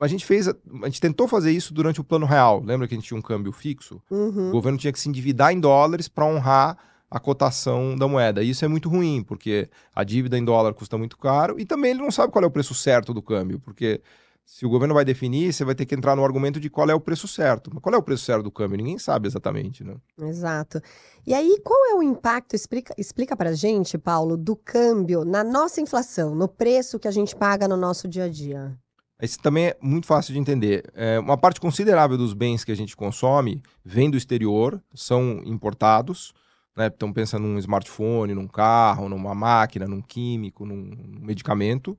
A 0.00 0.06
gente 0.06 0.24
fez, 0.24 0.46
a 0.48 0.54
gente 0.84 1.00
tentou 1.00 1.26
fazer 1.26 1.50
isso 1.50 1.74
durante 1.74 2.00
o 2.00 2.04
plano 2.04 2.24
real. 2.24 2.62
Lembra 2.64 2.86
que 2.86 2.94
a 2.94 2.96
gente 2.98 3.06
tinha 3.08 3.18
um 3.18 3.22
câmbio 3.22 3.50
fixo? 3.52 4.00
O 4.10 4.14
Uhum. 4.14 4.50
governo 4.52 4.78
tinha 4.78 4.92
que 4.92 5.00
se 5.00 5.08
endividar 5.08 5.52
em 5.52 5.58
dólares 5.58 6.06
para 6.08 6.24
honrar 6.24 6.78
a 7.10 7.18
cotação 7.18 7.96
da 7.96 8.06
moeda. 8.06 8.42
E 8.42 8.50
isso 8.50 8.64
é 8.64 8.68
muito 8.68 8.88
ruim, 8.88 9.22
porque 9.22 9.68
a 9.94 10.04
dívida 10.04 10.38
em 10.38 10.44
dólar 10.44 10.74
custa 10.74 10.96
muito 10.98 11.18
caro 11.18 11.58
e 11.58 11.64
também 11.64 11.92
ele 11.92 12.00
não 12.00 12.10
sabe 12.10 12.32
qual 12.32 12.44
é 12.44 12.46
o 12.46 12.50
preço 12.50 12.74
certo 12.74 13.12
do 13.14 13.22
câmbio, 13.22 13.58
porque 13.58 14.00
se 14.44 14.64
o 14.64 14.68
governo 14.70 14.94
vai 14.94 15.04
definir, 15.04 15.52
você 15.52 15.64
vai 15.64 15.74
ter 15.74 15.84
que 15.84 15.94
entrar 15.94 16.14
no 16.14 16.24
argumento 16.24 16.60
de 16.60 16.70
qual 16.70 16.88
é 16.88 16.94
o 16.94 17.00
preço 17.00 17.26
certo. 17.26 17.70
Mas 17.72 17.82
qual 17.82 17.94
é 17.94 17.98
o 17.98 18.02
preço 18.02 18.24
certo 18.24 18.42
do 18.44 18.50
câmbio? 18.50 18.76
Ninguém 18.76 18.98
sabe 18.98 19.26
exatamente, 19.26 19.82
né? 19.82 19.96
Exato. 20.20 20.80
E 21.26 21.34
aí, 21.34 21.60
qual 21.64 21.78
é 21.90 21.94
o 21.94 22.02
impacto, 22.02 22.54
explica, 22.54 22.94
explica 22.96 23.36
pra 23.36 23.52
gente, 23.52 23.98
Paulo, 23.98 24.36
do 24.36 24.54
câmbio 24.54 25.24
na 25.24 25.42
nossa 25.42 25.80
inflação, 25.80 26.34
no 26.34 26.46
preço 26.48 26.98
que 26.98 27.08
a 27.08 27.10
gente 27.10 27.34
paga 27.34 27.66
no 27.66 27.76
nosso 27.76 28.06
dia 28.06 28.24
a 28.24 28.28
dia? 28.28 28.78
Isso 29.20 29.38
também 29.40 29.66
é 29.66 29.76
muito 29.80 30.06
fácil 30.06 30.32
de 30.32 30.38
entender. 30.38 30.84
É, 30.94 31.18
uma 31.18 31.36
parte 31.36 31.60
considerável 31.60 32.16
dos 32.16 32.32
bens 32.32 32.64
que 32.64 32.70
a 32.70 32.76
gente 32.76 32.96
consome 32.96 33.62
vem 33.84 34.10
do 34.10 34.16
exterior, 34.16 34.80
são 34.94 35.42
importados. 35.44 36.32
Né? 36.76 36.86
Então, 36.86 37.12
pensa 37.12 37.38
num 37.38 37.58
smartphone, 37.58 38.34
num 38.34 38.46
carro, 38.46 39.08
numa 39.08 39.34
máquina, 39.34 39.86
num 39.86 40.00
químico, 40.00 40.64
num, 40.64 40.76
num 40.76 41.20
medicamento. 41.20 41.98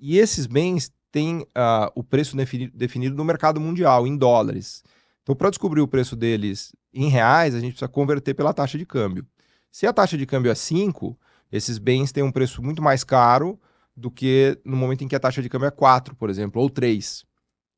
E 0.00 0.18
esses 0.18 0.46
bens 0.46 0.90
têm 1.12 1.46
ah, 1.54 1.92
o 1.94 2.02
preço 2.02 2.34
defini- 2.34 2.70
definido 2.70 3.14
no 3.14 3.24
mercado 3.24 3.60
mundial, 3.60 4.06
em 4.06 4.16
dólares. 4.16 4.82
Então, 5.22 5.36
para 5.36 5.50
descobrir 5.50 5.82
o 5.82 5.88
preço 5.88 6.16
deles 6.16 6.74
em 6.92 7.08
reais, 7.08 7.54
a 7.54 7.60
gente 7.60 7.72
precisa 7.72 7.88
converter 7.88 8.32
pela 8.34 8.54
taxa 8.54 8.78
de 8.78 8.86
câmbio. 8.86 9.26
Se 9.70 9.86
a 9.86 9.92
taxa 9.92 10.16
de 10.16 10.24
câmbio 10.24 10.50
é 10.50 10.54
5, 10.54 11.18
esses 11.52 11.76
bens 11.76 12.10
têm 12.10 12.22
um 12.22 12.32
preço 12.32 12.62
muito 12.62 12.80
mais 12.80 13.04
caro 13.04 13.58
do 13.96 14.10
que 14.10 14.58
no 14.64 14.76
momento 14.76 15.04
em 15.04 15.08
que 15.08 15.16
a 15.16 15.20
taxa 15.20 15.42
de 15.42 15.48
câmbio 15.48 15.66
é 15.66 15.70
4, 15.70 16.16
por 16.16 16.28
exemplo, 16.28 16.60
ou 16.60 16.68
3. 16.68 17.24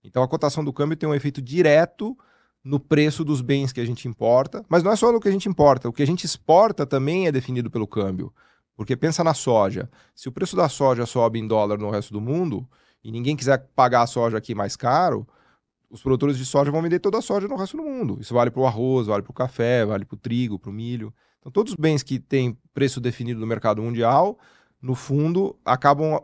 Então 0.02 0.23
a 0.23 0.28
cotação 0.28 0.64
do 0.64 0.73
câmbio 0.73 0.96
tem 0.96 1.08
um 1.08 1.14
efeito 1.14 1.42
direto 1.42 2.16
no 2.64 2.80
preço 2.80 3.25
dos 3.25 3.40
bens 3.40 3.73
que 3.73 3.80
a 3.80 3.85
gente 3.85 4.08
importa, 4.08 4.64
mas 4.68 4.82
não 4.82 4.90
é 4.90 4.96
só 4.96 5.12
no 5.12 5.20
que 5.20 5.28
a 5.28 5.32
gente 5.32 5.49
importa, 5.49 5.88
o 5.88 5.92
que 5.92 6.02
a 6.02 6.06
gente 6.06 6.25
exporta 6.25 6.87
também 6.87 7.26
é 7.26 7.32
definido 7.32 7.70
pelo 7.70 7.87
câmbio. 7.87 8.32
Porque 8.76 8.96
pensa 8.96 9.25
na 9.25 9.32
soja. 9.32 9.88
Se 10.14 10.28
o 10.28 10.32
preço 10.32 10.54
da 10.54 10.68
soja 10.68 11.06
sobe 11.06 11.38
em 11.38 11.46
dólar 11.46 11.78
no 11.78 11.90
resto 11.90 12.12
do 12.12 12.20
mundo 12.20 12.68
e 13.02 13.11
ninguém 13.11 13.37
quiser 13.37 13.68
pagar 13.75 14.02
a 14.02 14.06
soja 14.06 14.37
aqui 14.37 14.54
mais 14.54 14.76
caro, 14.76 15.26
os 15.88 16.02
produtores 16.02 16.37
de 16.37 16.44
soja 16.44 16.70
vão 16.70 16.82
vender 16.82 16.99
toda 16.99 17.18
a 17.18 17.23
soja 17.23 17.49
no 17.49 17.56
resto 17.56 17.76
do 17.76 17.82
mundo. 17.82 18.18
Isso 18.20 18.35
vale 18.35 18.50
para 18.50 18.61
o 18.61 18.66
arroz, 18.66 19.06
vale 19.06 19.23
para 19.23 19.30
o 19.30 19.35
café, 19.35 19.85
vale 19.87 20.04
para 20.04 20.14
o 20.14 20.18
trigo, 20.18 20.58
para 20.58 20.70
o 20.70 20.73
milho. 20.73 21.14
Então 21.40 21.50
todos 21.50 21.73
os 21.73 21.76
bens 21.76 22.02
que 22.02 22.18
têm 22.18 22.58
preço 22.75 23.00
definido 23.00 23.40
no 23.40 23.46
mercado 23.46 23.80
mundial 23.80 24.38
no 24.80 24.95
fundo, 24.95 25.56
acabam 25.64 26.21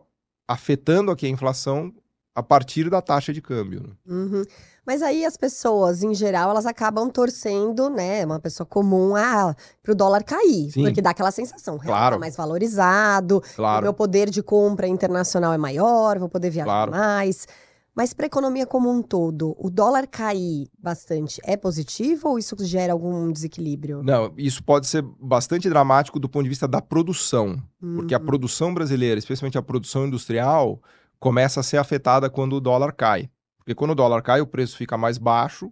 afetando 0.47 1.11
aqui 1.11 1.27
a 1.27 1.31
inflação 1.31 1.93
a 2.35 2.43
partir 2.43 2.89
da 2.89 3.03
taxa 3.03 3.33
de 3.33 3.43
câmbio. 3.43 3.83
né? 3.83 3.91
Uhum. 4.07 4.43
Mas 4.87 5.03
aí 5.03 5.25
as 5.25 5.37
pessoas, 5.37 6.03
em 6.03 6.15
geral, 6.15 6.51
elas 6.51 6.65
acabam 6.67 7.09
torcendo, 7.11 7.91
né? 7.91 8.25
Uma 8.25 8.41
pessoa 8.41 8.67
comum, 8.67 9.15
ah, 9.15 9.55
pro 9.83 9.95
dólar 9.95 10.25
cair. 10.25 10.71
Sim. 10.73 10.83
Porque 10.85 11.03
dá 11.03 11.11
aquela 11.11 11.31
sensação, 11.31 11.75
o 11.75 11.79
real 11.79 11.95
Claro. 11.95 12.17
tá 12.17 12.19
mais 12.21 12.35
valorizado, 12.35 13.37
o 13.37 13.41
Claro. 13.55 13.83
meu 13.83 13.93
poder 13.95 14.31
de 14.31 14.43
compra 14.43 14.89
internacional 14.89 15.53
é 15.53 15.59
maior, 15.59 16.19
vou 16.19 16.29
poder 16.29 16.49
viajar 16.51 16.65
Claro. 16.71 16.91
mais. 16.93 17.47
Mas 17.95 18.15
para 18.15 18.25
a 18.25 18.29
economia 18.29 18.67
como 18.67 18.91
um 18.91 19.03
todo, 19.03 19.55
o 19.59 19.69
dólar 19.69 20.07
cair 20.07 20.67
bastante 20.79 21.41
é 21.45 21.57
positivo 21.59 22.29
ou 22.31 22.39
isso 22.39 22.57
gera 22.65 22.93
algum 22.95 23.31
desequilíbrio? 23.31 24.03
Não, 24.03 24.33
isso 24.37 24.65
pode 24.65 24.87
ser 24.87 25.03
bastante 25.21 25.69
dramático 25.69 26.19
do 26.19 26.29
ponto 26.29 26.45
de 26.45 26.49
vista 26.49 26.67
da 26.67 26.81
produção, 26.81 27.63
porque 27.95 28.15
a 28.15 28.19
Uhum. 28.19 28.25
produção 28.25 28.73
brasileira, 28.73 29.19
especialmente 29.19 29.59
a 29.59 29.63
produção 29.63 30.07
industrial, 30.07 30.81
começa 31.21 31.61
a 31.61 31.63
ser 31.63 31.77
afetada 31.77 32.31
quando 32.31 32.55
o 32.57 32.61
dólar 32.61 32.93
cai. 32.93 33.29
Porque 33.59 33.75
quando 33.75 33.91
o 33.91 33.95
dólar 33.95 34.23
cai, 34.23 34.41
o 34.41 34.47
preço 34.47 34.77
fica 34.77 34.97
mais 34.97 35.19
baixo, 35.19 35.71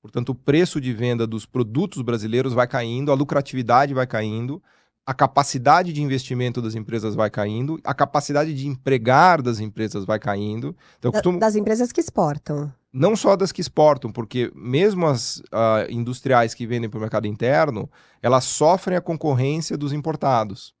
portanto, 0.00 0.30
o 0.30 0.34
preço 0.34 0.80
de 0.80 0.92
venda 0.94 1.26
dos 1.26 1.44
produtos 1.44 2.00
brasileiros 2.00 2.54
vai 2.54 2.66
caindo, 2.66 3.12
a 3.12 3.14
lucratividade 3.14 3.92
vai 3.92 4.06
caindo, 4.06 4.62
a 5.08 5.14
capacidade 5.14 5.90
de 5.90 6.02
investimento 6.02 6.60
das 6.60 6.74
empresas 6.74 7.14
vai 7.14 7.30
caindo, 7.30 7.80
a 7.82 7.94
capacidade 7.94 8.52
de 8.52 8.68
empregar 8.68 9.40
das 9.40 9.58
empresas 9.58 10.04
vai 10.04 10.18
caindo. 10.18 10.76
Então, 10.98 11.10
costumo... 11.10 11.38
Das 11.38 11.56
empresas 11.56 11.90
que 11.90 11.98
exportam. 11.98 12.70
Não 12.92 13.16
só 13.16 13.34
das 13.34 13.50
que 13.50 13.62
exportam, 13.62 14.12
porque 14.12 14.52
mesmo 14.54 15.06
as 15.06 15.38
uh, 15.38 15.88
industriais 15.88 16.52
que 16.52 16.66
vendem 16.66 16.90
para 16.90 16.98
o 16.98 17.00
mercado 17.00 17.26
interno, 17.26 17.90
elas 18.20 18.44
sofrem 18.44 18.98
a 18.98 19.00
concorrência 19.00 19.78
dos 19.78 19.94
importados. 19.94 20.74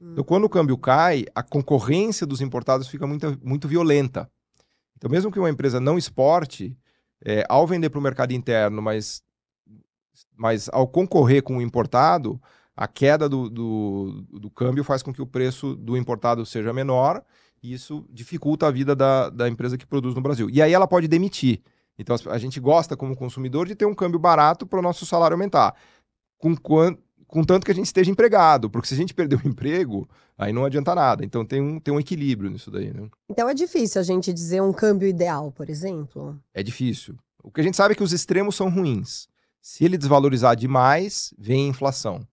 Hum. 0.00 0.12
Então, 0.12 0.24
quando 0.24 0.44
o 0.44 0.48
câmbio 0.48 0.78
cai, 0.78 1.26
a 1.34 1.42
concorrência 1.42 2.26
dos 2.26 2.40
importados 2.40 2.88
fica 2.88 3.06
muito, 3.06 3.38
muito 3.44 3.68
violenta. 3.68 4.30
Então, 4.96 5.10
mesmo 5.10 5.30
que 5.30 5.38
uma 5.38 5.50
empresa 5.50 5.78
não 5.78 5.98
exporte, 5.98 6.74
é, 7.22 7.44
ao 7.50 7.66
vender 7.66 7.90
para 7.90 7.98
o 7.98 8.02
mercado 8.02 8.32
interno, 8.32 8.80
mas, 8.80 9.22
mas 10.34 10.70
ao 10.72 10.88
concorrer 10.88 11.42
com 11.42 11.58
o 11.58 11.62
importado, 11.62 12.40
a 12.76 12.88
queda 12.88 13.28
do, 13.28 13.48
do, 13.48 14.24
do, 14.32 14.50
câmbio 14.50 14.82
faz 14.82 15.02
com 15.02 15.12
que 15.12 15.22
o 15.22 15.26
preço 15.26 15.76
do 15.76 15.96
importado 15.96 16.44
seja 16.44 16.72
menor 16.72 17.22
e 17.62 17.72
isso 17.72 18.04
dificulta 18.10 18.66
a 18.66 18.70
vida 18.70 18.96
da, 18.96 19.30
da 19.30 19.48
empresa 19.48 19.78
que 19.78 19.86
produz 19.86 20.14
no 20.14 20.20
Brasil. 20.20 20.50
E 20.50 20.60
aí 20.60 20.72
ela 20.72 20.86
pode 20.86 21.06
demitir. 21.06 21.62
Então 21.98 22.16
a 22.26 22.38
gente 22.38 22.58
gosta, 22.58 22.96
como 22.96 23.16
consumidor, 23.16 23.66
de 23.66 23.76
ter 23.76 23.86
um 23.86 23.94
câmbio 23.94 24.18
barato 24.18 24.66
para 24.66 24.80
o 24.80 24.82
nosso 24.82 25.06
salário 25.06 25.34
aumentar. 25.34 25.74
Com, 26.36 26.56
com 26.56 27.44
tanto 27.44 27.64
que 27.64 27.70
a 27.70 27.74
gente 27.74 27.86
esteja 27.86 28.10
empregado, 28.10 28.68
porque 28.68 28.88
se 28.88 28.94
a 28.94 28.96
gente 28.96 29.14
perder 29.14 29.36
o 29.36 29.42
emprego, 29.48 30.08
aí 30.36 30.52
não 30.52 30.64
adianta 30.64 30.94
nada. 30.94 31.24
Então 31.24 31.44
tem 31.44 31.62
um, 31.62 31.78
tem 31.78 31.94
um 31.94 32.00
equilíbrio 32.00 32.50
nisso 32.50 32.72
daí. 32.72 32.92
Né? 32.92 33.08
Então 33.30 33.48
é 33.48 33.54
difícil 33.54 34.00
a 34.00 34.04
gente 34.04 34.32
dizer 34.32 34.60
um 34.60 34.72
câmbio 34.72 35.08
ideal, 35.08 35.52
por 35.52 35.70
exemplo? 35.70 36.36
É 36.52 36.62
difícil. 36.62 37.16
O 37.42 37.52
que 37.52 37.60
a 37.60 37.64
gente 37.64 37.76
sabe 37.76 37.92
é 37.92 37.94
que 37.96 38.02
os 38.02 38.12
extremos 38.12 38.56
são 38.56 38.68
ruins. 38.68 39.28
Se 39.62 39.84
ele 39.84 39.96
desvalorizar 39.96 40.56
demais, 40.56 41.32
vem 41.38 41.68
inflação 41.68 42.26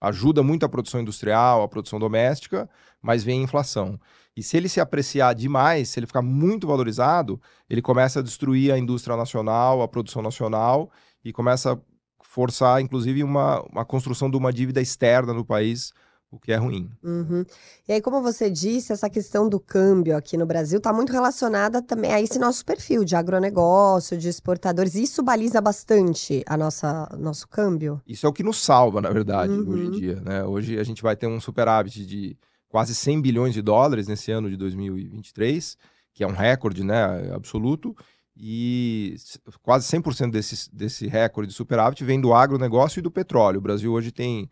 ajuda 0.00 0.42
muito 0.42 0.64
a 0.64 0.68
produção 0.68 1.00
industrial, 1.00 1.62
a 1.62 1.68
produção 1.68 1.98
doméstica, 1.98 2.68
mas 3.02 3.22
vem 3.22 3.42
inflação. 3.42 4.00
E 4.36 4.42
se 4.42 4.56
ele 4.56 4.68
se 4.68 4.80
apreciar 4.80 5.34
demais, 5.34 5.88
se 5.88 5.98
ele 5.98 6.06
ficar 6.06 6.22
muito 6.22 6.66
valorizado, 6.66 7.40
ele 7.68 7.82
começa 7.82 8.20
a 8.20 8.22
destruir 8.22 8.72
a 8.72 8.78
indústria 8.78 9.16
nacional, 9.16 9.82
a 9.82 9.88
produção 9.88 10.22
nacional 10.22 10.90
e 11.24 11.32
começa 11.32 11.74
a 11.74 11.78
forçar, 12.22 12.80
inclusive, 12.80 13.22
uma, 13.22 13.60
uma 13.62 13.84
construção 13.84 14.30
de 14.30 14.36
uma 14.36 14.52
dívida 14.52 14.80
externa 14.80 15.34
no 15.34 15.44
país 15.44 15.92
o 16.30 16.38
que 16.38 16.52
é 16.52 16.56
ruim. 16.56 16.88
Uhum. 17.02 17.44
E 17.88 17.92
aí, 17.92 18.00
como 18.00 18.22
você 18.22 18.48
disse, 18.48 18.92
essa 18.92 19.10
questão 19.10 19.48
do 19.48 19.58
câmbio 19.58 20.16
aqui 20.16 20.36
no 20.36 20.46
Brasil 20.46 20.78
está 20.78 20.92
muito 20.92 21.12
relacionada 21.12 21.82
também 21.82 22.12
a 22.12 22.20
esse 22.20 22.38
nosso 22.38 22.64
perfil 22.64 23.04
de 23.04 23.16
agronegócio, 23.16 24.16
de 24.16 24.28
exportadores. 24.28 24.94
Isso 24.94 25.22
baliza 25.22 25.60
bastante 25.60 26.44
a 26.46 26.56
nossa 26.56 27.08
nosso 27.18 27.48
câmbio. 27.48 28.00
Isso 28.06 28.26
é 28.26 28.28
o 28.28 28.32
que 28.32 28.44
nos 28.44 28.62
salva, 28.62 29.00
na 29.00 29.10
verdade, 29.10 29.52
uhum. 29.52 29.70
hoje 29.70 29.86
em 29.86 29.90
dia. 29.90 30.20
Né? 30.20 30.44
Hoje 30.44 30.78
a 30.78 30.84
gente 30.84 31.02
vai 31.02 31.16
ter 31.16 31.26
um 31.26 31.40
superávit 31.40 32.06
de 32.06 32.36
quase 32.68 32.94
100 32.94 33.20
bilhões 33.20 33.52
de 33.52 33.60
dólares 33.60 34.06
nesse 34.06 34.30
ano 34.30 34.48
de 34.48 34.56
2023, 34.56 35.76
que 36.14 36.22
é 36.22 36.26
um 36.26 36.32
recorde 36.32 36.84
né, 36.84 37.32
absoluto. 37.34 37.94
E 38.42 39.16
quase 39.60 39.86
100% 39.86 40.30
desse, 40.30 40.74
desse 40.74 41.06
recorde 41.08 41.50
de 41.50 41.54
superávit 41.54 42.02
vem 42.04 42.20
do 42.20 42.32
agronegócio 42.32 43.00
e 43.00 43.02
do 43.02 43.10
petróleo. 43.10 43.58
O 43.58 43.60
Brasil 43.60 43.92
hoje 43.92 44.12
tem 44.12 44.48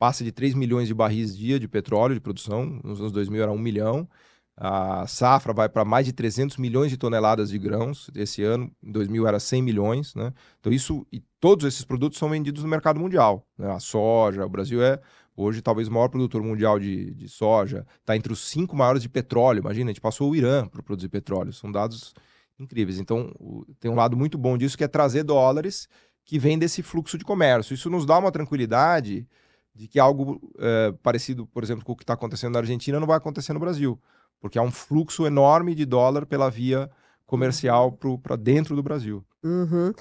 passa 0.00 0.24
de 0.24 0.32
3 0.32 0.54
milhões 0.54 0.88
de 0.88 0.94
barris 0.94 1.36
dia 1.36 1.60
de 1.60 1.68
petróleo 1.68 2.14
de 2.14 2.20
produção, 2.22 2.80
nos 2.82 3.00
anos 3.00 3.12
2000 3.12 3.42
era 3.42 3.52
1 3.52 3.58
milhão. 3.58 4.08
A 4.56 5.06
safra 5.06 5.52
vai 5.52 5.68
para 5.68 5.84
mais 5.84 6.06
de 6.06 6.12
300 6.12 6.56
milhões 6.56 6.90
de 6.90 6.96
toneladas 6.96 7.50
de 7.50 7.58
grãos. 7.58 8.10
Esse 8.14 8.42
ano, 8.42 8.70
em 8.82 8.90
2000, 8.92 9.26
era 9.26 9.38
100 9.38 9.62
milhões. 9.62 10.14
Né? 10.14 10.32
Então, 10.58 10.72
isso 10.72 11.06
e 11.12 11.22
todos 11.38 11.66
esses 11.66 11.84
produtos 11.84 12.18
são 12.18 12.30
vendidos 12.30 12.62
no 12.62 12.68
mercado 12.68 12.98
mundial. 12.98 13.46
Né? 13.58 13.70
A 13.70 13.78
soja, 13.78 14.44
o 14.44 14.48
Brasil 14.48 14.82
é 14.82 14.98
hoje 15.36 15.60
talvez 15.60 15.88
o 15.88 15.92
maior 15.92 16.08
produtor 16.08 16.42
mundial 16.42 16.78
de, 16.78 17.12
de 17.14 17.28
soja, 17.28 17.86
está 18.00 18.16
entre 18.16 18.32
os 18.32 18.40
cinco 18.40 18.74
maiores 18.74 19.02
de 19.02 19.08
petróleo. 19.08 19.60
Imagina, 19.60 19.90
a 19.90 19.92
gente 19.92 20.00
passou 20.00 20.30
o 20.30 20.36
Irã 20.36 20.66
para 20.66 20.82
produzir 20.82 21.10
petróleo. 21.10 21.52
São 21.52 21.70
dados 21.70 22.14
incríveis. 22.58 22.98
Então, 22.98 23.32
o, 23.38 23.66
tem 23.78 23.90
um 23.90 23.96
lado 23.96 24.16
muito 24.16 24.38
bom 24.38 24.56
disso 24.56 24.78
que 24.78 24.84
é 24.84 24.88
trazer 24.88 25.24
dólares 25.24 25.88
que 26.24 26.38
vem 26.38 26.58
desse 26.58 26.82
fluxo 26.82 27.18
de 27.18 27.24
comércio. 27.24 27.74
Isso 27.74 27.90
nos 27.90 28.06
dá 28.06 28.18
uma 28.18 28.32
tranquilidade 28.32 29.26
de 29.74 29.88
que 29.88 29.98
algo 29.98 30.40
é, 30.58 30.92
parecido, 31.02 31.46
por 31.46 31.62
exemplo, 31.62 31.84
com 31.84 31.92
o 31.92 31.96
que 31.96 32.02
está 32.02 32.14
acontecendo 32.14 32.52
na 32.52 32.60
Argentina 32.60 33.00
não 33.00 33.06
vai 33.06 33.16
acontecer 33.16 33.52
no 33.52 33.60
Brasil, 33.60 33.98
porque 34.40 34.58
há 34.58 34.62
um 34.62 34.70
fluxo 34.70 35.26
enorme 35.26 35.74
de 35.74 35.84
dólar 35.84 36.26
pela 36.26 36.50
via 36.50 36.90
comercial 37.26 37.96
uhum. 38.02 38.18
para 38.18 38.36
dentro 38.36 38.74
do 38.74 38.82
Brasil. 38.82 39.24
Uhum. 39.42 39.92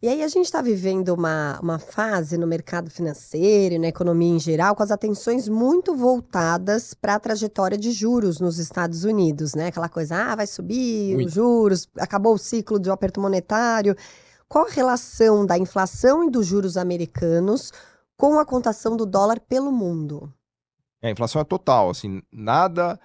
E 0.00 0.08
aí 0.08 0.22
a 0.22 0.28
gente 0.28 0.44
está 0.44 0.62
vivendo 0.62 1.08
uma, 1.08 1.58
uma 1.60 1.78
fase 1.80 2.38
no 2.38 2.46
mercado 2.46 2.88
financeiro 2.88 3.74
e 3.74 3.78
na 3.80 3.88
economia 3.88 4.32
em 4.32 4.38
geral 4.38 4.76
com 4.76 4.82
as 4.82 4.92
atenções 4.92 5.48
muito 5.48 5.94
voltadas 5.96 6.94
para 6.94 7.16
a 7.16 7.20
trajetória 7.20 7.76
de 7.76 7.90
juros 7.90 8.38
nos 8.38 8.58
Estados 8.58 9.02
Unidos, 9.02 9.56
né? 9.56 9.66
Aquela 9.66 9.88
coisa, 9.88 10.14
ah, 10.14 10.36
vai 10.36 10.46
subir 10.46 11.14
muito. 11.14 11.26
os 11.26 11.34
juros, 11.34 11.88
acabou 11.98 12.34
o 12.34 12.38
ciclo 12.38 12.78
de 12.78 12.88
aperto 12.88 13.20
monetário. 13.20 13.96
Qual 14.48 14.66
a 14.66 14.70
relação 14.70 15.44
da 15.44 15.58
inflação 15.58 16.24
e 16.24 16.30
dos 16.30 16.46
juros 16.46 16.76
americanos 16.76 17.72
com 18.18 18.38
a 18.38 18.44
contação 18.44 18.96
do 18.96 19.06
dólar 19.06 19.40
pelo 19.40 19.72
mundo? 19.72 20.30
É, 21.00 21.08
a 21.08 21.10
inflação 21.12 21.40
é 21.40 21.44
total, 21.44 21.88
assim, 21.88 22.20
nada 22.30 23.00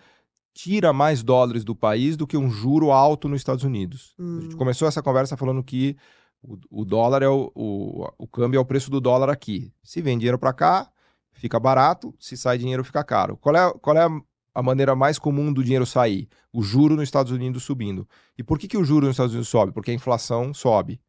tira 0.53 0.93
mais 0.93 1.23
dólares 1.23 1.63
do 1.63 1.75
país 1.75 2.15
do 2.15 2.27
que 2.27 2.37
um 2.37 2.49
juro 2.49 2.91
alto 2.91 3.27
nos 3.27 3.41
Estados 3.41 3.63
Unidos. 3.63 4.13
Hum. 4.19 4.37
A 4.37 4.41
gente 4.41 4.55
hum. 4.55 4.57
começou 4.57 4.87
essa 4.87 5.01
conversa 5.01 5.35
falando 5.35 5.63
que 5.63 5.97
o, 6.41 6.57
o 6.69 6.85
dólar 6.85 7.23
é 7.23 7.27
o, 7.27 7.51
o, 7.55 8.07
o, 8.17 8.27
câmbio 8.27 8.57
é 8.57 8.61
o 8.61 8.65
preço 8.65 8.91
do 8.91 9.01
dólar 9.01 9.29
aqui. 9.29 9.73
Se 9.83 10.01
vem 10.01 10.17
dinheiro 10.17 10.37
para 10.37 10.53
cá, 10.53 10.91
fica 11.31 11.59
barato, 11.59 12.13
se 12.19 12.37
sai 12.37 12.57
dinheiro, 12.57 12.83
fica 12.83 13.03
caro. 13.03 13.37
Qual 13.37 13.55
é, 13.55 13.73
qual 13.79 13.97
é 13.97 14.07
a 14.53 14.61
maneira 14.61 14.95
mais 14.95 15.17
comum 15.17 15.51
do 15.51 15.63
dinheiro 15.63 15.85
sair? 15.85 16.27
O 16.51 16.61
juro 16.61 16.95
nos 16.95 17.05
Estados 17.05 17.31
Unidos 17.31 17.63
subindo. 17.63 18.07
E 18.37 18.43
por 18.43 18.59
que, 18.59 18.67
que 18.67 18.77
o 18.77 18.83
juro 18.83 19.07
nos 19.07 19.15
Estados 19.15 19.33
Unidos 19.33 19.49
sobe? 19.49 19.71
Porque 19.71 19.91
a 19.91 19.95
inflação 19.95 20.53
sobe. 20.53 21.01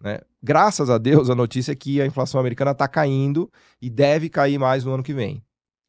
Né? 0.00 0.20
Graças 0.42 0.88
a 0.88 0.98
Deus, 0.98 1.28
a 1.28 1.34
notícia 1.34 1.72
é 1.72 1.76
que 1.76 2.00
a 2.00 2.06
inflação 2.06 2.40
americana 2.40 2.70
está 2.70 2.88
caindo 2.88 3.50
e 3.80 3.90
deve 3.90 4.28
cair 4.28 4.58
mais 4.58 4.84
no 4.84 4.92
ano 4.92 5.02
que 5.02 5.12
vem. 5.12 5.42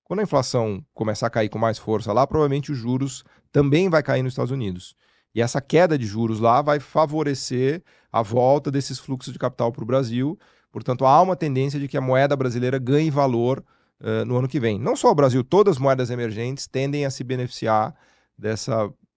Quando 0.03 0.19
a 0.19 0.23
inflação 0.23 0.83
começar 0.93 1.27
a 1.27 1.29
cair 1.29 1.47
com 1.47 1.57
mais 1.57 1.77
força 1.77 2.11
lá, 2.11 2.27
provavelmente 2.27 2.71
os 2.71 2.77
juros 2.77 3.23
também 3.51 3.89
vai 3.89 4.03
cair 4.03 4.21
nos 4.21 4.33
Estados 4.33 4.51
Unidos. 4.51 4.93
E 5.33 5.41
essa 5.41 5.61
queda 5.61 5.97
de 5.97 6.05
juros 6.05 6.41
lá 6.41 6.61
vai 6.61 6.81
favorecer 6.81 7.81
a 8.11 8.21
volta 8.21 8.69
desses 8.69 8.99
fluxos 8.99 9.31
de 9.31 9.39
capital 9.39 9.71
para 9.71 9.83
o 9.83 9.87
Brasil. 9.87 10.37
Portanto, 10.69 11.05
há 11.05 11.21
uma 11.21 11.37
tendência 11.37 11.79
de 11.79 11.87
que 11.87 11.95
a 11.95 12.01
moeda 12.01 12.35
brasileira 12.35 12.77
ganhe 12.77 13.09
valor 13.09 13.63
uh, 14.01 14.25
no 14.25 14.37
ano 14.37 14.49
que 14.49 14.59
vem. 14.59 14.77
Não 14.77 14.97
só 14.97 15.09
o 15.09 15.15
Brasil, 15.15 15.43
todas 15.43 15.77
as 15.77 15.79
moedas 15.79 16.09
emergentes 16.09 16.67
tendem 16.67 17.05
a 17.05 17.09
se 17.09 17.23
beneficiar 17.23 17.95
desse 18.37 18.69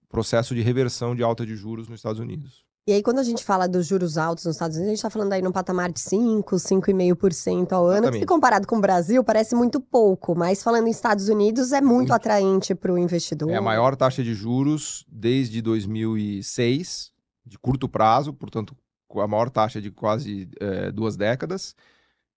processo 0.07 0.55
de 0.55 0.61
reversão 0.61 1.13
de 1.13 1.21
alta 1.21 1.45
de 1.45 1.55
juros 1.55 1.89
nos 1.89 1.99
Estados 1.99 2.21
Unidos. 2.21 2.64
E 2.87 2.93
aí, 2.93 3.01
quando 3.01 3.17
a 3.17 3.23
gente 3.23 3.43
fala 3.43 3.67
dos 3.67 3.87
juros 3.87 4.15
altos 4.15 4.45
nos 4.45 4.57
Estados 4.57 4.77
Unidos, 4.77 4.89
a 4.89 4.91
gente 4.91 4.99
está 4.99 5.09
falando 5.09 5.33
aí 5.33 5.41
num 5.41 5.51
patamar 5.51 5.91
de 5.91 5.99
5, 5.99 6.55
5,5% 6.55 7.71
ao 7.71 7.87
ano, 7.87 7.93
Exatamente. 7.93 8.19
que 8.19 8.25
comparado 8.27 8.67
com 8.67 8.77
o 8.77 8.79
Brasil 8.79 9.23
parece 9.23 9.55
muito 9.55 9.81
pouco, 9.81 10.35
mas 10.37 10.61
falando 10.61 10.85
em 10.85 10.91
Estados 10.91 11.27
Unidos 11.27 11.71
é 11.71 11.81
muito, 11.81 11.95
muito. 11.95 12.13
atraente 12.13 12.75
para 12.75 12.93
o 12.93 12.97
investidor. 12.99 13.49
É 13.49 13.55
a 13.55 13.61
maior 13.61 13.95
taxa 13.95 14.23
de 14.23 14.35
juros 14.35 15.03
desde 15.09 15.63
2006, 15.63 17.11
de 17.43 17.57
curto 17.57 17.89
prazo, 17.89 18.31
portanto, 18.31 18.77
a 19.15 19.27
maior 19.27 19.49
taxa 19.49 19.81
de 19.81 19.89
quase 19.89 20.47
é, 20.59 20.91
duas 20.91 21.17
décadas. 21.17 21.75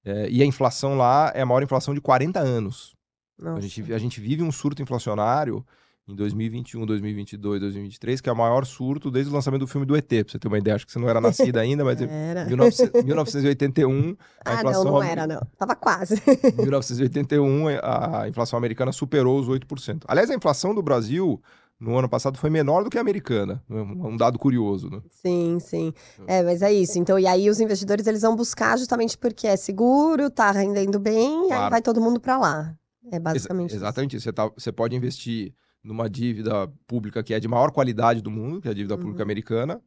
É, 0.02 0.31
e 0.31 0.43
a 0.43 0.47
inflação 0.47 0.97
lá 0.97 1.31
é 1.35 1.43
a 1.43 1.47
maior 1.47 1.62
inflação 1.62 1.93
de 1.93 2.00
40 2.00 2.40
anos. 2.40 2.97
A 3.45 3.61
gente, 3.61 3.93
a 3.93 3.99
gente 3.99 4.19
vive 4.19 4.43
um 4.43 4.50
surto 4.50 4.81
inflacionário 4.81 5.62
em 6.09 6.15
2021, 6.15 6.87
2022, 6.87 7.61
2023, 7.61 8.21
que 8.21 8.29
é 8.31 8.33
o 8.33 8.37
maior 8.37 8.65
surto 8.65 9.11
desde 9.11 9.31
o 9.31 9.35
lançamento 9.35 9.61
do 9.61 9.67
filme 9.67 9.87
do 9.87 9.95
ET, 9.95 10.09
pra 10.09 10.25
você 10.27 10.38
ter 10.38 10.49
uma 10.49 10.59
ideia. 10.59 10.75
Acho 10.75 10.87
que 10.87 10.93
você 10.93 10.99
não 10.99 11.09
era 11.09 11.21
nascida 11.21 11.61
ainda, 11.61 11.85
mas 11.85 12.00
era. 12.03 12.45
em 12.45 12.49
1981 13.05 14.17
a 14.45 14.50
ah, 14.50 14.55
inflação... 14.55 14.85
não, 14.85 14.93
não 14.93 15.03
era 15.03 15.27
não. 15.27 15.41
Tava 15.59 15.77
quase. 15.77 16.15
Em 16.59 16.62
1981 16.62 17.69
a 17.83 18.29
inflação 18.29 18.57
americana 18.57 18.91
superou 18.91 19.38
os 19.38 19.49
8%. 19.49 20.05
Aliás, 20.09 20.31
a 20.31 20.35
inflação 20.35 20.75
do 20.75 20.83
Brasil 20.83 21.41
no 21.79 21.97
ano 21.97 22.09
passado 22.09 22.38
foi 22.38 22.50
menor 22.50 22.83
do 22.83 22.91
que 22.91 22.99
a 22.99 23.00
americana. 23.00 23.62
Um 23.69 24.17
dado 24.17 24.38
curioso, 24.38 24.91
né? 24.91 25.00
Sim, 25.11 25.59
sim. 25.61 25.93
É, 26.27 26.43
mas 26.43 26.62
é 26.62 26.73
isso. 26.73 26.99
Então, 26.99 27.19
e 27.19 27.27
aí 27.27 27.49
os 27.49 27.61
investidores 27.61 28.07
eles 28.07 28.23
vão 28.23 28.35
buscar 28.35 28.77
justamente 28.79 29.17
porque 29.17 29.47
é 29.47 29.57
seguro, 29.57 30.31
tá 30.31 30.50
rendendo 30.50 30.99
bem, 30.99 31.49
claro. 31.49 31.65
aí 31.65 31.71
vai 31.71 31.83
todo 31.83 32.00
mundo 32.00 32.19
para 32.19 32.38
lá. 32.38 32.75
É 33.11 33.19
basicamente 33.19 33.71
Ex 33.71 33.77
exatamente 33.77 34.17
isso. 34.17 34.25
Você, 34.25 34.33
tá, 34.33 34.49
você 34.49 34.73
pode 34.73 34.97
investir 34.97 35.55
numa 35.83 36.09
dívida 36.09 36.69
pública 36.87 37.23
que 37.23 37.35
é 37.35 37.41
de 37.41 37.49
maior 37.49 37.71
qualidade 37.71 38.21
do 38.21 38.31
mundo, 38.31 38.61
que 38.61 38.69
é 38.69 38.71
a 38.71 38.75
dívida 38.75 38.95
uhum. 38.95 39.01
pública 39.01 39.23
americana, 39.23 39.81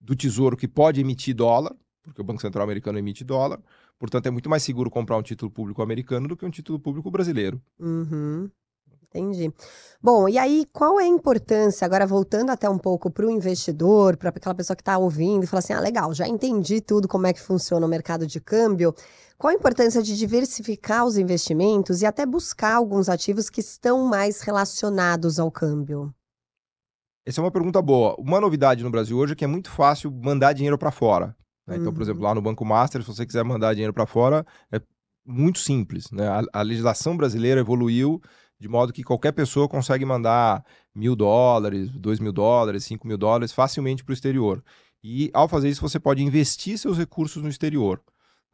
do 0.00 0.14
Tesouro 0.14 0.56
que 0.56 0.68
pode 0.68 1.00
emitir 1.00 1.34
dólar, 1.34 1.74
porque 2.02 2.20
o 2.20 2.24
Banco 2.24 2.40
Central 2.40 2.64
americano 2.64 2.98
emite 2.98 3.24
dólar. 3.24 3.60
Portanto, 3.98 4.26
é 4.26 4.30
muito 4.30 4.48
mais 4.48 4.62
seguro 4.62 4.90
comprar 4.90 5.16
um 5.16 5.22
título 5.22 5.50
público 5.50 5.82
americano 5.82 6.28
do 6.28 6.36
que 6.36 6.46
um 6.46 6.50
título 6.50 6.78
público 6.78 7.10
brasileiro. 7.10 7.60
Uhum. 7.78 8.48
Entendi. 9.02 9.52
Bom, 10.02 10.28
e 10.28 10.38
aí 10.38 10.66
qual 10.72 11.00
é 11.00 11.04
a 11.04 11.08
importância, 11.08 11.84
agora 11.84 12.06
voltando 12.06 12.50
até 12.50 12.68
um 12.68 12.78
pouco 12.78 13.10
para 13.10 13.26
o 13.26 13.30
investidor, 13.30 14.16
para 14.16 14.28
aquela 14.28 14.54
pessoa 14.54 14.76
que 14.76 14.82
está 14.82 14.98
ouvindo 14.98 15.44
e 15.44 15.46
fala 15.46 15.60
assim: 15.60 15.72
ah, 15.72 15.80
legal, 15.80 16.12
já 16.12 16.28
entendi 16.28 16.80
tudo 16.80 17.08
como 17.08 17.26
é 17.26 17.32
que 17.32 17.40
funciona 17.40 17.84
o 17.84 17.88
mercado 17.88 18.26
de 18.26 18.40
câmbio. 18.40 18.94
Qual 19.38 19.50
a 19.50 19.54
importância 19.54 20.02
de 20.02 20.16
diversificar 20.16 21.06
os 21.06 21.16
investimentos 21.16 22.02
e 22.02 22.06
até 22.06 22.26
buscar 22.26 22.74
alguns 22.74 23.08
ativos 23.08 23.48
que 23.48 23.60
estão 23.60 24.04
mais 24.06 24.40
relacionados 24.40 25.38
ao 25.38 25.50
câmbio? 25.50 26.12
Essa 27.24 27.40
é 27.40 27.44
uma 27.44 27.50
pergunta 27.50 27.80
boa. 27.80 28.16
Uma 28.18 28.40
novidade 28.40 28.82
no 28.82 28.90
Brasil 28.90 29.16
hoje 29.16 29.34
é 29.34 29.36
que 29.36 29.44
é 29.44 29.48
muito 29.48 29.70
fácil 29.70 30.10
mandar 30.10 30.54
dinheiro 30.54 30.78
para 30.78 30.90
fora. 30.90 31.36
Né? 31.66 31.76
Então, 31.76 31.92
por 31.92 32.02
exemplo, 32.02 32.22
lá 32.22 32.34
no 32.34 32.40
Banco 32.40 32.64
Master, 32.64 33.02
se 33.02 33.08
você 33.08 33.26
quiser 33.26 33.44
mandar 33.44 33.74
dinheiro 33.74 33.92
para 33.92 34.06
fora, 34.06 34.46
é 34.72 34.80
muito 35.24 35.58
simples. 35.58 36.10
Né? 36.10 36.26
A, 36.26 36.42
a 36.52 36.62
legislação 36.62 37.16
brasileira 37.16 37.60
evoluiu 37.60 38.20
de 38.58 38.68
modo 38.68 38.92
que 38.92 39.04
qualquer 39.04 39.32
pessoa 39.32 39.68
consegue 39.68 40.04
mandar 40.04 40.64
mil 40.94 41.14
dólares, 41.14 41.90
dois 41.90 42.18
mil 42.18 42.32
dólares, 42.32 42.84
cinco 42.84 43.06
mil 43.06 43.18
dólares 43.18 43.52
facilmente 43.52 44.02
para 44.02 44.12
o 44.12 44.14
exterior. 44.14 44.62
E 45.02 45.30
ao 45.32 45.48
fazer 45.48 45.68
isso, 45.68 45.80
você 45.80 46.00
pode 46.00 46.22
investir 46.22 46.76
seus 46.76 46.98
recursos 46.98 47.42
no 47.42 47.48
exterior, 47.48 48.02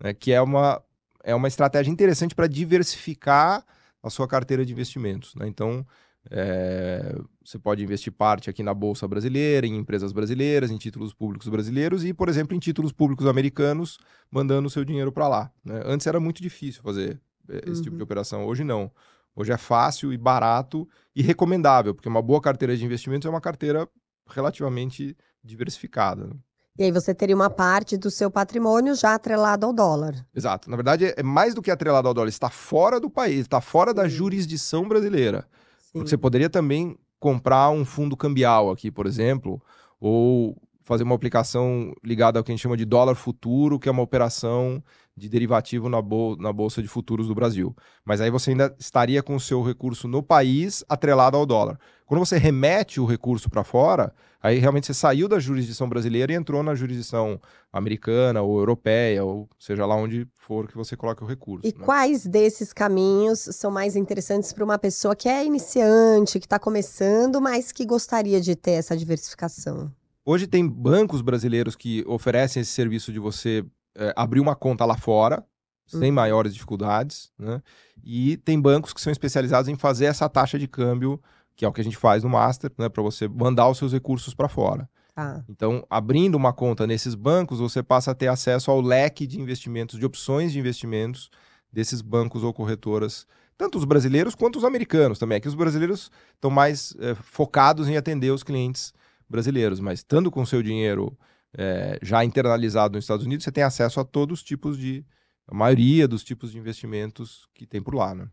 né, 0.03 0.13
que 0.13 0.33
é 0.33 0.41
uma, 0.43 0.83
é 1.23 1.35
uma 1.35 1.49
estratégia 1.49 1.91
interessante 1.91 2.35
para 2.35 2.47
diversificar 2.47 3.65
a 4.03 4.11
sua 4.11 4.29
carteira 4.29 4.65
de 4.65 4.73
investimentos. 4.73 5.35
Né? 5.35 5.49
Então, 5.49 5.87
é, 6.31 7.19
você 7.43 7.59
pode 7.59 7.83
investir 7.83 8.13
parte 8.13 8.49
aqui 8.49 8.63
na 8.63 8.75
Bolsa 8.75 9.09
Brasileira, 9.09 9.67
em 9.67 9.77
empresas 9.77 10.13
brasileiras, 10.13 10.71
em 10.71 10.77
títulos 10.77 11.13
públicos 11.15 11.49
brasileiros 11.49 12.05
e, 12.05 12.13
por 12.13 12.29
exemplo, 12.29 12.55
em 12.55 12.59
títulos 12.59 12.93
públicos 12.93 13.27
americanos, 13.27 13.99
mandando 14.31 14.69
o 14.69 14.71
seu 14.71 14.85
dinheiro 14.85 15.11
para 15.11 15.29
lá. 15.29 15.51
Né? 15.65 15.83
Antes 15.85 16.07
era 16.07 16.21
muito 16.21 16.43
difícil 16.43 16.83
fazer 16.83 17.21
eh, 17.49 17.63
esse 17.65 17.79
uhum. 17.79 17.83
tipo 17.83 17.97
de 17.97 18.03
uhum. 18.03 18.05
operação, 18.05 18.47
hoje 18.47 18.65
não. 18.65 18.91
Hoje 19.37 19.53
é 19.53 19.57
fácil 19.57 20.13
e 20.13 20.17
barato 20.17 20.89
e 21.15 21.23
recomendável, 21.23 21.95
porque 21.95 22.09
uma 22.09 22.23
boa 22.23 22.41
carteira 22.41 22.77
de 22.77 22.85
investimentos 22.85 23.27
é 23.27 23.31
uma 23.31 23.41
carteira 23.41 23.89
relativamente 24.29 25.17
diversificada. 25.43 26.27
Né? 26.27 26.35
E 26.79 26.85
aí 26.85 26.91
você 26.91 27.15
teria 27.15 27.37
uma 27.37 27.51
parte 27.51 27.97
do 27.97 28.11
seu 28.11 28.31
patrimônio 28.31 28.95
já 28.95 29.15
atrelado 29.15 29.67
ao 29.67 29.73
dólar. 29.73 30.15
Exato. 30.35 30.69
Na 30.69 30.77
verdade, 30.77 31.13
é 31.17 31.23
mais 31.23 31.55
do 31.55 31.63
que 31.63 31.71
atrelado 31.71 32.09
ao 32.09 32.15
dólar, 32.15 32.29
está 32.29 32.51
fora 32.51 32.99
do 32.99 33.09
país, 33.09 33.41
está 33.41 33.61
fora 33.61 33.91
Sim. 33.91 33.97
da 33.97 34.09
jurisdição 34.09 34.89
brasileira. 34.89 35.47
Sim. 35.79 35.93
Porque 35.93 36.11
você 36.11 36.17
poderia 36.17 36.51
também 36.51 36.97
comprar 37.21 37.71
um 37.71 37.85
fundo 37.85 38.17
cambial 38.17 38.71
aqui, 38.71 38.91
por 38.91 39.07
exemplo, 39.07 39.63
ou 40.01 40.61
fazer 40.83 41.05
uma 41.05 41.15
aplicação 41.15 41.93
ligada 42.05 42.39
ao 42.39 42.45
que 42.45 42.53
a 42.53 42.55
gente 42.55 42.63
chama 42.63 42.77
de 42.77 42.85
dólar 42.85 43.15
futuro, 43.15 43.79
que 43.79 43.89
é 43.89 43.93
uma 43.93 44.03
operação 44.03 44.83
de 45.17 45.29
derivativo 45.29 45.89
na, 45.89 46.03
bol 46.03 46.37
na 46.37 46.53
Bolsa 46.53 46.83
de 46.83 46.89
Futuros 46.89 47.29
do 47.29 47.35
Brasil. 47.35 47.75
Mas 48.05 48.21
aí 48.21 48.31
você 48.31 48.51
ainda 48.51 48.75
estaria 48.79 49.23
com 49.23 49.37
o 49.37 49.41
seu 49.41 49.63
recurso 49.63 50.09
no 50.09 50.23
país 50.23 50.85
atrelado 50.89 51.37
ao 51.37 51.47
dólar. 51.47 51.79
Quando 52.05 52.25
você 52.25 52.37
remete 52.37 53.01
o 53.01 53.07
recurso 53.07 53.49
para 53.49 53.65
fora, 53.65 54.13
aí 54.43 54.59
realmente 54.59 54.87
você 54.87 54.95
saiu 54.95 55.29
da 55.29 55.39
jurisdição 55.39 55.89
brasileira 55.89 56.33
e 56.33 56.37
entrou 56.37 56.63
na 56.63 56.75
jurisdição 56.75 57.41
americana 57.73 58.43
ou 58.43 58.59
europeia, 58.59 59.25
ou 59.25 59.49
seja 59.59 59.87
lá 59.87 59.95
onde 59.95 60.29
for 60.35 60.67
que 60.67 60.77
você 60.77 60.97
coloque 60.97 61.23
o 61.23 61.27
recurso. 61.27 61.67
E 61.67 61.73
né? 61.73 61.85
quais 61.85 62.27
desses 62.27 62.73
caminhos 62.73 63.39
são 63.41 63.71
mais 63.71 63.97
interessantes 63.97 64.53
para 64.53 64.65
uma 64.65 64.79
pessoa 64.79 65.15
que 65.15 65.29
é 65.29 65.45
iniciante, 65.45 66.41
que 66.41 66.47
está 66.47 66.59
começando, 66.59 67.41
mas 67.41 67.73
que 67.73 67.87
gostaria 67.87 68.41
de 68.41 68.55
ter 68.57 68.73
essa 68.73 68.97
diversificação? 68.97 69.91
Hoje 70.27 70.47
tem 70.47 70.67
bancos 70.67 71.21
brasileiros 71.21 71.77
que 71.77 72.03
oferecem 72.07 72.61
esse 72.63 72.71
serviço 72.71 73.13
de 73.13 73.19
você 73.19 73.65
é, 73.97 74.13
abrir 74.17 74.41
uma 74.41 74.55
conta 74.55 74.85
lá 74.85 74.97
fora, 74.97 75.45
sem 75.87 76.09
uhum. 76.09 76.15
maiores 76.15 76.53
dificuldades, 76.53 77.31
né? 77.39 77.63
E 78.03 78.37
tem 78.39 78.61
bancos 78.61 78.93
que 78.93 79.01
são 79.01 79.13
especializados 79.13 79.69
em 79.69 79.77
fazer 79.77 80.07
essa 80.07 80.29
taxa 80.29 80.59
de 80.59 80.67
câmbio, 80.67 81.21
que 81.55 81.65
é 81.65 81.69
o 81.69 81.73
que 81.73 81.81
a 81.81 81.85
gente 81.85 81.97
faz 81.97 82.23
no 82.23 82.31
Master, 82.31 82.73
né? 82.79 82.89
Para 82.89 83.03
você 83.03 83.29
mandar 83.29 83.69
os 83.69 83.79
seus 83.79 83.93
recursos 83.93 84.35
para 84.35 84.49
fora. 84.49 84.89
Ah. 85.17 85.43
Então, 85.49 85.87
abrindo 85.89 86.35
uma 86.35 86.53
conta 86.53 86.87
nesses 86.87 87.15
bancos, 87.15 87.61
você 87.61 87.83
passa 87.83 88.11
a 88.11 88.15
ter 88.15 88.27
acesso 88.27 88.71
ao 88.71 88.81
leque 88.81 89.27
de 89.27 89.41
investimentos, 89.41 89.99
de 89.99 90.05
opções 90.05 90.53
de 90.53 90.59
investimentos 90.59 91.31
desses 91.73 92.01
bancos 92.01 92.43
ou 92.43 92.53
corretoras, 92.53 93.27
tanto 93.57 93.79
os 93.79 93.85
brasileiros 93.85 94.35
quanto 94.35 94.57
os 94.57 94.65
americanos 94.65 95.19
também. 95.19 95.39
Aqui 95.39 95.49
os 95.49 95.55
brasileiros 95.55 96.11
estão 96.35 96.51
mais 96.51 96.95
é, 96.99 97.15
focados 97.15 97.89
em 97.89 97.97
atender 97.97 98.31
os 98.31 98.43
clientes 98.43 98.93
brasileiros, 99.29 99.81
mas 99.81 100.01
estando 100.01 100.31
com 100.31 100.45
seu 100.45 100.63
dinheiro 100.63 101.17
é, 101.57 101.99
já 102.03 102.25
internalizado 102.25 102.97
nos 102.97 103.05
Estados 103.05 103.27
Unidos, 103.27 103.45
você 103.45 103.53
tem 103.53 103.65
acesso 103.65 104.01
a 104.01 104.05
todos 104.05 104.41
os 104.41 104.45
tipos 104.45 104.79
de, 104.79 105.05
a 105.47 105.55
maioria 105.55 106.09
dos 106.09 106.25
tipos 106.25 106.53
de 106.53 106.59
investimentos 106.59 107.49
que 107.55 107.67
tem 107.67 107.83
por 107.83 107.95
lá, 107.95 108.15
né? 108.15 108.29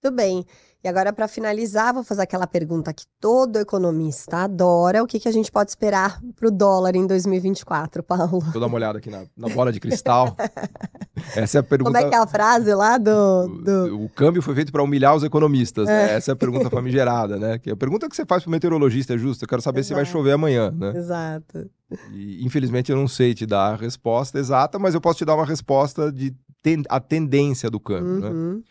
Tudo 0.00 0.16
bem. 0.16 0.46
E 0.82 0.88
agora, 0.88 1.12
para 1.12 1.28
finalizar, 1.28 1.92
vou 1.92 2.02
fazer 2.02 2.22
aquela 2.22 2.46
pergunta 2.46 2.90
que 2.90 3.04
todo 3.20 3.58
economista 3.58 4.38
adora: 4.38 5.02
o 5.02 5.06
que, 5.06 5.20
que 5.20 5.28
a 5.28 5.32
gente 5.32 5.52
pode 5.52 5.70
esperar 5.70 6.18
para 6.34 6.48
o 6.48 6.50
dólar 6.50 6.96
em 6.96 7.06
2024, 7.06 8.02
Paulo? 8.02 8.40
Vou 8.40 8.60
dar 8.60 8.66
uma 8.66 8.76
olhada 8.76 8.96
aqui 8.96 9.10
na, 9.10 9.26
na 9.36 9.48
bola 9.50 9.70
de 9.70 9.78
cristal. 9.78 10.34
Essa 11.36 11.58
é 11.58 11.60
a 11.60 11.62
pergunta. 11.62 11.92
Como 11.92 12.06
é 12.06 12.08
que 12.08 12.14
é 12.14 12.18
a 12.18 12.26
frase 12.26 12.74
lá 12.74 12.96
do. 12.96 13.46
do... 13.62 13.96
O, 13.98 14.04
o 14.06 14.08
câmbio 14.08 14.40
foi 14.40 14.54
feito 14.54 14.72
para 14.72 14.82
humilhar 14.82 15.14
os 15.14 15.22
economistas. 15.22 15.86
Né? 15.86 16.12
É. 16.12 16.14
Essa 16.14 16.30
é 16.30 16.32
a 16.32 16.36
pergunta 16.36 16.70
famigerada, 16.70 17.38
né? 17.38 17.58
Que 17.58 17.68
é 17.68 17.72
a 17.74 17.76
pergunta 17.76 18.08
que 18.08 18.16
você 18.16 18.24
faz 18.24 18.42
para 18.42 18.48
o 18.48 18.52
meteorologista 18.52 19.12
é 19.12 19.18
justa. 19.18 19.44
Eu 19.44 19.48
quero 19.48 19.60
saber 19.60 19.80
Exato. 19.80 19.88
se 19.88 19.94
vai 19.94 20.06
chover 20.06 20.32
amanhã, 20.32 20.70
né? 20.70 20.96
Exato. 20.96 21.70
E, 22.12 22.44
infelizmente 22.44 22.90
eu 22.90 22.96
não 22.96 23.08
sei 23.08 23.34
te 23.34 23.46
dar 23.46 23.72
a 23.72 23.76
resposta 23.76 24.38
exata, 24.38 24.78
mas 24.78 24.94
eu 24.94 25.00
posso 25.00 25.18
te 25.18 25.24
dar 25.24 25.34
uma 25.34 25.46
resposta 25.46 26.12
de 26.12 26.34
ten... 26.62 26.82
a 26.88 27.00
tendência 27.00 27.70
do 27.70 27.80
câmbio, 27.80 28.20
né? 28.20 28.28
uhum. 28.28 28.54
né? 28.56 28.62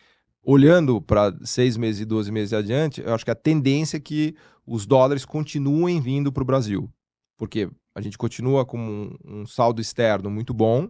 olhando 0.42 1.00
para 1.00 1.34
seis 1.44 1.76
meses 1.76 2.00
e 2.00 2.04
12 2.04 2.32
meses 2.32 2.52
adiante, 2.52 3.00
eu 3.00 3.14
acho 3.14 3.24
que 3.24 3.30
a 3.30 3.34
tendência 3.34 3.96
é 3.96 4.00
que 4.00 4.34
os 4.66 4.86
dólares 4.86 5.24
continuem 5.24 6.00
vindo 6.00 6.32
para 6.32 6.42
o 6.42 6.46
Brasil. 6.46 6.90
Porque 7.36 7.68
a 7.94 8.00
gente 8.00 8.16
continua 8.16 8.64
com 8.64 8.78
um, 8.78 9.16
um, 9.24 9.46
saldo 9.46 9.80
externo 9.80 10.30
muito 10.30 10.54
bom 10.54 10.88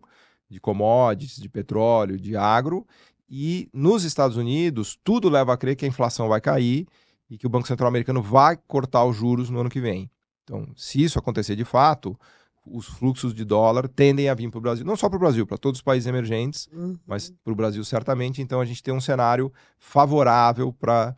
de 0.49 0.61
commodities, 0.61 1.37
de 1.37 1.49
petróleo, 1.49 2.19
de 2.19 2.37
agro. 2.37 2.87
E 3.29 3.69
nos 3.73 4.05
Estados 4.05 4.37
Unidos, 4.37 4.99
tudo 5.03 5.29
leva 5.29 5.53
a 5.53 5.57
crer 5.57 5.77
que 5.77 5.85
a 5.85 5.89
inflação 5.89 6.29
vai 6.29 6.41
cair 6.41 6.87
e 7.29 7.39
que 7.39 7.47
o 7.47 7.51
Banco 7.51 7.69
Central 7.69 7.89
americano 7.89 8.21
vai 8.21 8.57
cortar 8.67 9.05
os 9.05 9.17
juros 9.17 9.49
no 9.49 9.61
ano 9.61 9.71
que 9.71 9.81
vem. 9.81 10.11
Então, 10.51 10.67
se 10.75 11.01
isso 11.01 11.17
acontecer 11.17 11.55
de 11.55 11.65
fato, 11.65 12.19
os 12.67 12.87
fluxos 12.87 13.33
de 13.33 13.45
dólar 13.45 13.87
tendem 13.87 14.29
a 14.29 14.35
vir 14.35 14.51
para 14.51 14.59
o 14.59 14.61
Brasil, 14.61 14.85
não 14.85 14.97
só 14.97 15.09
para 15.09 15.17
o 15.17 15.21
Brasil, 15.21 15.47
para 15.47 15.57
todos 15.57 15.79
os 15.79 15.83
países 15.83 16.09
emergentes, 16.09 16.69
uhum. 16.73 16.99
mas 17.07 17.33
para 17.45 17.53
o 17.53 17.57
Brasil 17.57 17.85
certamente. 17.85 18.43
Então 18.43 18.61
a 18.61 18.65
gente 18.65 18.83
tem 18.83 18.93
um 18.93 19.01
cenário 19.01 19.53
favorável 19.79 20.73
para 20.73 21.15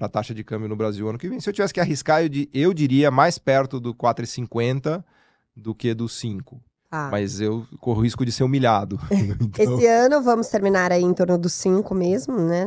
a 0.00 0.08
taxa 0.08 0.34
de 0.34 0.42
câmbio 0.42 0.68
no 0.68 0.74
Brasil 0.74 1.08
ano 1.08 1.16
que 1.16 1.28
vem. 1.28 1.38
Se 1.38 1.48
eu 1.48 1.52
tivesse 1.52 1.72
que 1.72 1.78
arriscar, 1.78 2.24
eu, 2.24 2.30
eu 2.52 2.74
diria 2.74 3.08
mais 3.08 3.38
perto 3.38 3.78
do 3.78 3.94
4,50 3.94 5.04
do 5.56 5.74
que 5.74 5.94
do 5.94 6.08
5. 6.08 6.60
Ah. 6.94 7.08
Mas 7.10 7.40
eu 7.40 7.66
corro 7.80 8.02
risco 8.02 8.22
de 8.22 8.30
ser 8.30 8.44
humilhado. 8.44 9.00
então... 9.58 9.76
Esse 9.78 9.86
ano 9.86 10.22
vamos 10.22 10.48
terminar 10.48 10.92
aí 10.92 11.02
em 11.02 11.14
torno 11.14 11.38
dos 11.38 11.54
5 11.54 11.94
mesmo, 11.94 12.36
né? 12.36 12.66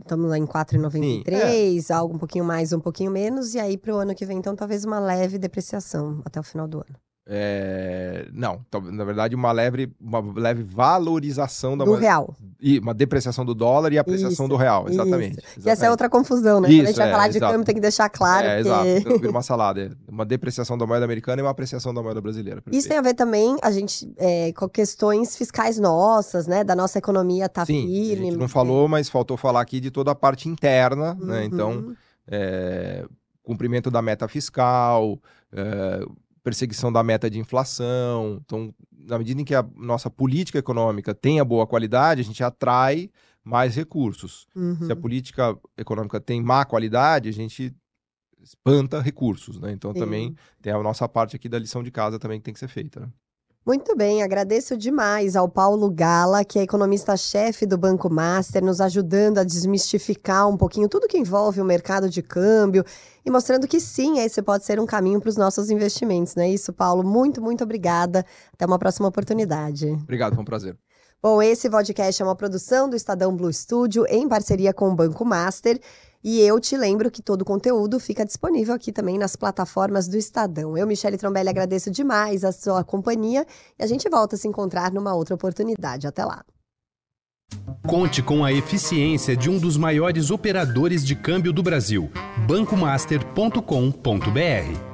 Estamos 0.00 0.30
lá 0.30 0.38
em 0.38 0.46
4,93, 0.46 1.90
é. 1.90 1.92
algo 1.92 2.14
um 2.14 2.18
pouquinho 2.18 2.44
mais, 2.44 2.72
um 2.72 2.80
pouquinho 2.80 3.10
menos. 3.10 3.54
E 3.54 3.60
aí 3.60 3.76
para 3.76 3.94
o 3.94 3.98
ano 3.98 4.14
que 4.14 4.24
vem, 4.24 4.38
então, 4.38 4.56
talvez 4.56 4.86
uma 4.86 4.98
leve 4.98 5.36
depreciação 5.36 6.22
até 6.24 6.40
o 6.40 6.42
final 6.42 6.66
do 6.66 6.78
ano. 6.78 7.09
É, 7.32 8.26
não, 8.32 8.60
na 8.90 9.04
verdade, 9.04 9.36
uma 9.36 9.52
leve, 9.52 9.88
uma 10.00 10.20
leve 10.34 10.64
valorização 10.64 11.78
da 11.78 11.84
do 11.84 11.92
moeda, 11.92 12.02
real. 12.02 12.36
E 12.60 12.80
uma 12.80 12.92
depreciação 12.92 13.44
do 13.44 13.54
dólar 13.54 13.92
e 13.92 13.98
apreciação 13.98 14.46
isso, 14.46 14.48
do 14.48 14.56
real, 14.56 14.88
exatamente, 14.88 15.38
exatamente. 15.38 15.64
E 15.64 15.70
essa 15.70 15.86
é 15.86 15.90
outra 15.92 16.10
confusão, 16.10 16.60
né? 16.60 16.68
Isso, 16.68 16.78
Quando 16.78 16.86
a 16.86 16.88
gente 16.88 16.96
vai 16.96 17.08
é, 17.08 17.12
falar 17.12 17.28
de 17.28 17.38
câmbio, 17.38 17.64
tem 17.64 17.74
que 17.76 17.80
deixar 17.80 18.08
claro. 18.08 18.48
É, 18.48 18.54
que... 18.56 18.60
exato. 18.62 18.84
Vira 19.20 19.30
uma 19.30 19.42
salada. 19.42 19.80
É 19.80 20.10
uma 20.10 20.26
depreciação 20.26 20.76
da 20.76 20.84
moeda 20.84 21.04
americana 21.04 21.40
e 21.40 21.44
uma 21.44 21.52
apreciação 21.52 21.94
da 21.94 22.02
moeda 22.02 22.20
brasileira. 22.20 22.60
Isso 22.72 22.88
tem 22.88 22.98
a 22.98 23.00
ver 23.00 23.14
também, 23.14 23.56
a 23.62 23.70
gente, 23.70 24.12
é, 24.16 24.52
com 24.52 24.68
questões 24.68 25.36
fiscais 25.36 25.78
nossas, 25.78 26.48
né? 26.48 26.64
Da 26.64 26.74
nossa 26.74 26.98
economia 26.98 27.48
tá 27.48 27.64
Sim, 27.64 27.86
firme. 27.86 28.26
A 28.26 28.30
gente 28.32 28.40
não 28.40 28.48
falou, 28.48 28.88
mas 28.88 29.08
faltou 29.08 29.36
falar 29.36 29.60
aqui 29.60 29.78
de 29.78 29.92
toda 29.92 30.10
a 30.10 30.16
parte 30.16 30.48
interna, 30.48 31.14
né? 31.14 31.20
uhum. 31.20 31.26
né? 31.26 31.44
Então, 31.44 31.96
é, 32.26 33.04
cumprimento 33.44 33.88
da 33.88 34.02
meta 34.02 34.26
fiscal. 34.26 35.16
É, 35.52 36.04
perseguição 36.50 36.92
da 36.92 37.02
meta 37.02 37.30
de 37.30 37.38
inflação. 37.38 38.40
Então, 38.44 38.74
na 38.92 39.18
medida 39.18 39.40
em 39.40 39.44
que 39.44 39.54
a 39.54 39.64
nossa 39.76 40.10
política 40.10 40.58
econômica 40.58 41.14
tenha 41.14 41.44
boa 41.44 41.66
qualidade, 41.66 42.20
a 42.20 42.24
gente 42.24 42.42
atrai 42.42 43.10
mais 43.42 43.74
recursos. 43.74 44.46
Uhum. 44.54 44.76
Se 44.76 44.92
a 44.92 44.94
uhum. 44.94 45.00
política 45.00 45.58
econômica 45.78 46.20
tem 46.20 46.42
má 46.42 46.64
qualidade, 46.64 47.28
a 47.28 47.32
gente 47.32 47.74
espanta 48.42 49.00
recursos, 49.00 49.58
né? 49.58 49.72
Então 49.72 49.92
Sim. 49.92 50.00
também 50.00 50.36
tem 50.60 50.72
a 50.72 50.82
nossa 50.82 51.08
parte 51.08 51.36
aqui 51.36 51.48
da 51.48 51.58
lição 51.58 51.82
de 51.82 51.90
casa 51.90 52.18
também 52.18 52.38
que 52.38 52.44
tem 52.44 52.54
que 52.54 52.60
ser 52.60 52.68
feita. 52.68 53.00
Né? 53.00 53.08
Muito 53.64 53.94
bem, 53.94 54.22
agradeço 54.22 54.74
demais 54.74 55.36
ao 55.36 55.46
Paulo 55.46 55.90
Gala, 55.90 56.42
que 56.42 56.58
é 56.58 56.62
economista-chefe 56.62 57.66
do 57.66 57.76
Banco 57.76 58.08
Master, 58.08 58.64
nos 58.64 58.80
ajudando 58.80 59.36
a 59.36 59.44
desmistificar 59.44 60.48
um 60.48 60.56
pouquinho 60.56 60.88
tudo 60.88 61.06
que 61.06 61.18
envolve 61.18 61.60
o 61.60 61.64
mercado 61.64 62.08
de 62.08 62.22
câmbio 62.22 62.82
e 63.24 63.30
mostrando 63.30 63.68
que 63.68 63.78
sim, 63.78 64.18
esse 64.18 64.40
pode 64.40 64.64
ser 64.64 64.80
um 64.80 64.86
caminho 64.86 65.20
para 65.20 65.28
os 65.28 65.36
nossos 65.36 65.68
investimentos, 65.68 66.34
não 66.34 66.42
é 66.42 66.48
isso, 66.48 66.72
Paulo? 66.72 67.04
Muito, 67.04 67.42
muito 67.42 67.62
obrigada. 67.62 68.24
Até 68.50 68.64
uma 68.64 68.78
próxima 68.78 69.08
oportunidade. 69.08 69.90
Obrigado, 69.90 70.34
foi 70.34 70.42
um 70.42 70.46
prazer. 70.46 70.78
Bom, 71.22 71.42
esse 71.42 71.68
podcast 71.68 72.22
é 72.22 72.24
uma 72.24 72.34
produção 72.34 72.88
do 72.88 72.96
Estadão 72.96 73.36
Blue 73.36 73.52
Studio 73.52 74.06
em 74.08 74.26
parceria 74.26 74.72
com 74.72 74.88
o 74.88 74.94
Banco 74.94 75.22
Master. 75.22 75.78
E 76.22 76.40
eu 76.40 76.60
te 76.60 76.76
lembro 76.76 77.10
que 77.10 77.22
todo 77.22 77.40
o 77.42 77.44
conteúdo 77.44 77.98
fica 77.98 78.26
disponível 78.26 78.74
aqui 78.74 78.92
também 78.92 79.18
nas 79.18 79.36
plataformas 79.36 80.06
do 80.06 80.18
Estadão. 80.18 80.76
Eu, 80.76 80.86
Michele 80.86 81.16
Trombelli, 81.16 81.48
agradeço 81.48 81.90
demais 81.90 82.44
a 82.44 82.52
sua 82.52 82.84
companhia 82.84 83.46
e 83.78 83.82
a 83.82 83.86
gente 83.86 84.06
volta 84.08 84.36
a 84.36 84.38
se 84.38 84.46
encontrar 84.46 84.92
numa 84.92 85.14
outra 85.14 85.34
oportunidade. 85.34 86.06
Até 86.06 86.24
lá. 86.24 86.44
Conte 87.86 88.22
com 88.22 88.44
a 88.44 88.52
eficiência 88.52 89.36
de 89.36 89.50
um 89.50 89.58
dos 89.58 89.76
maiores 89.76 90.30
operadores 90.30 91.04
de 91.04 91.16
câmbio 91.16 91.52
do 91.52 91.62
Brasil, 91.62 92.10
bancomaster.com.br. 92.46 94.89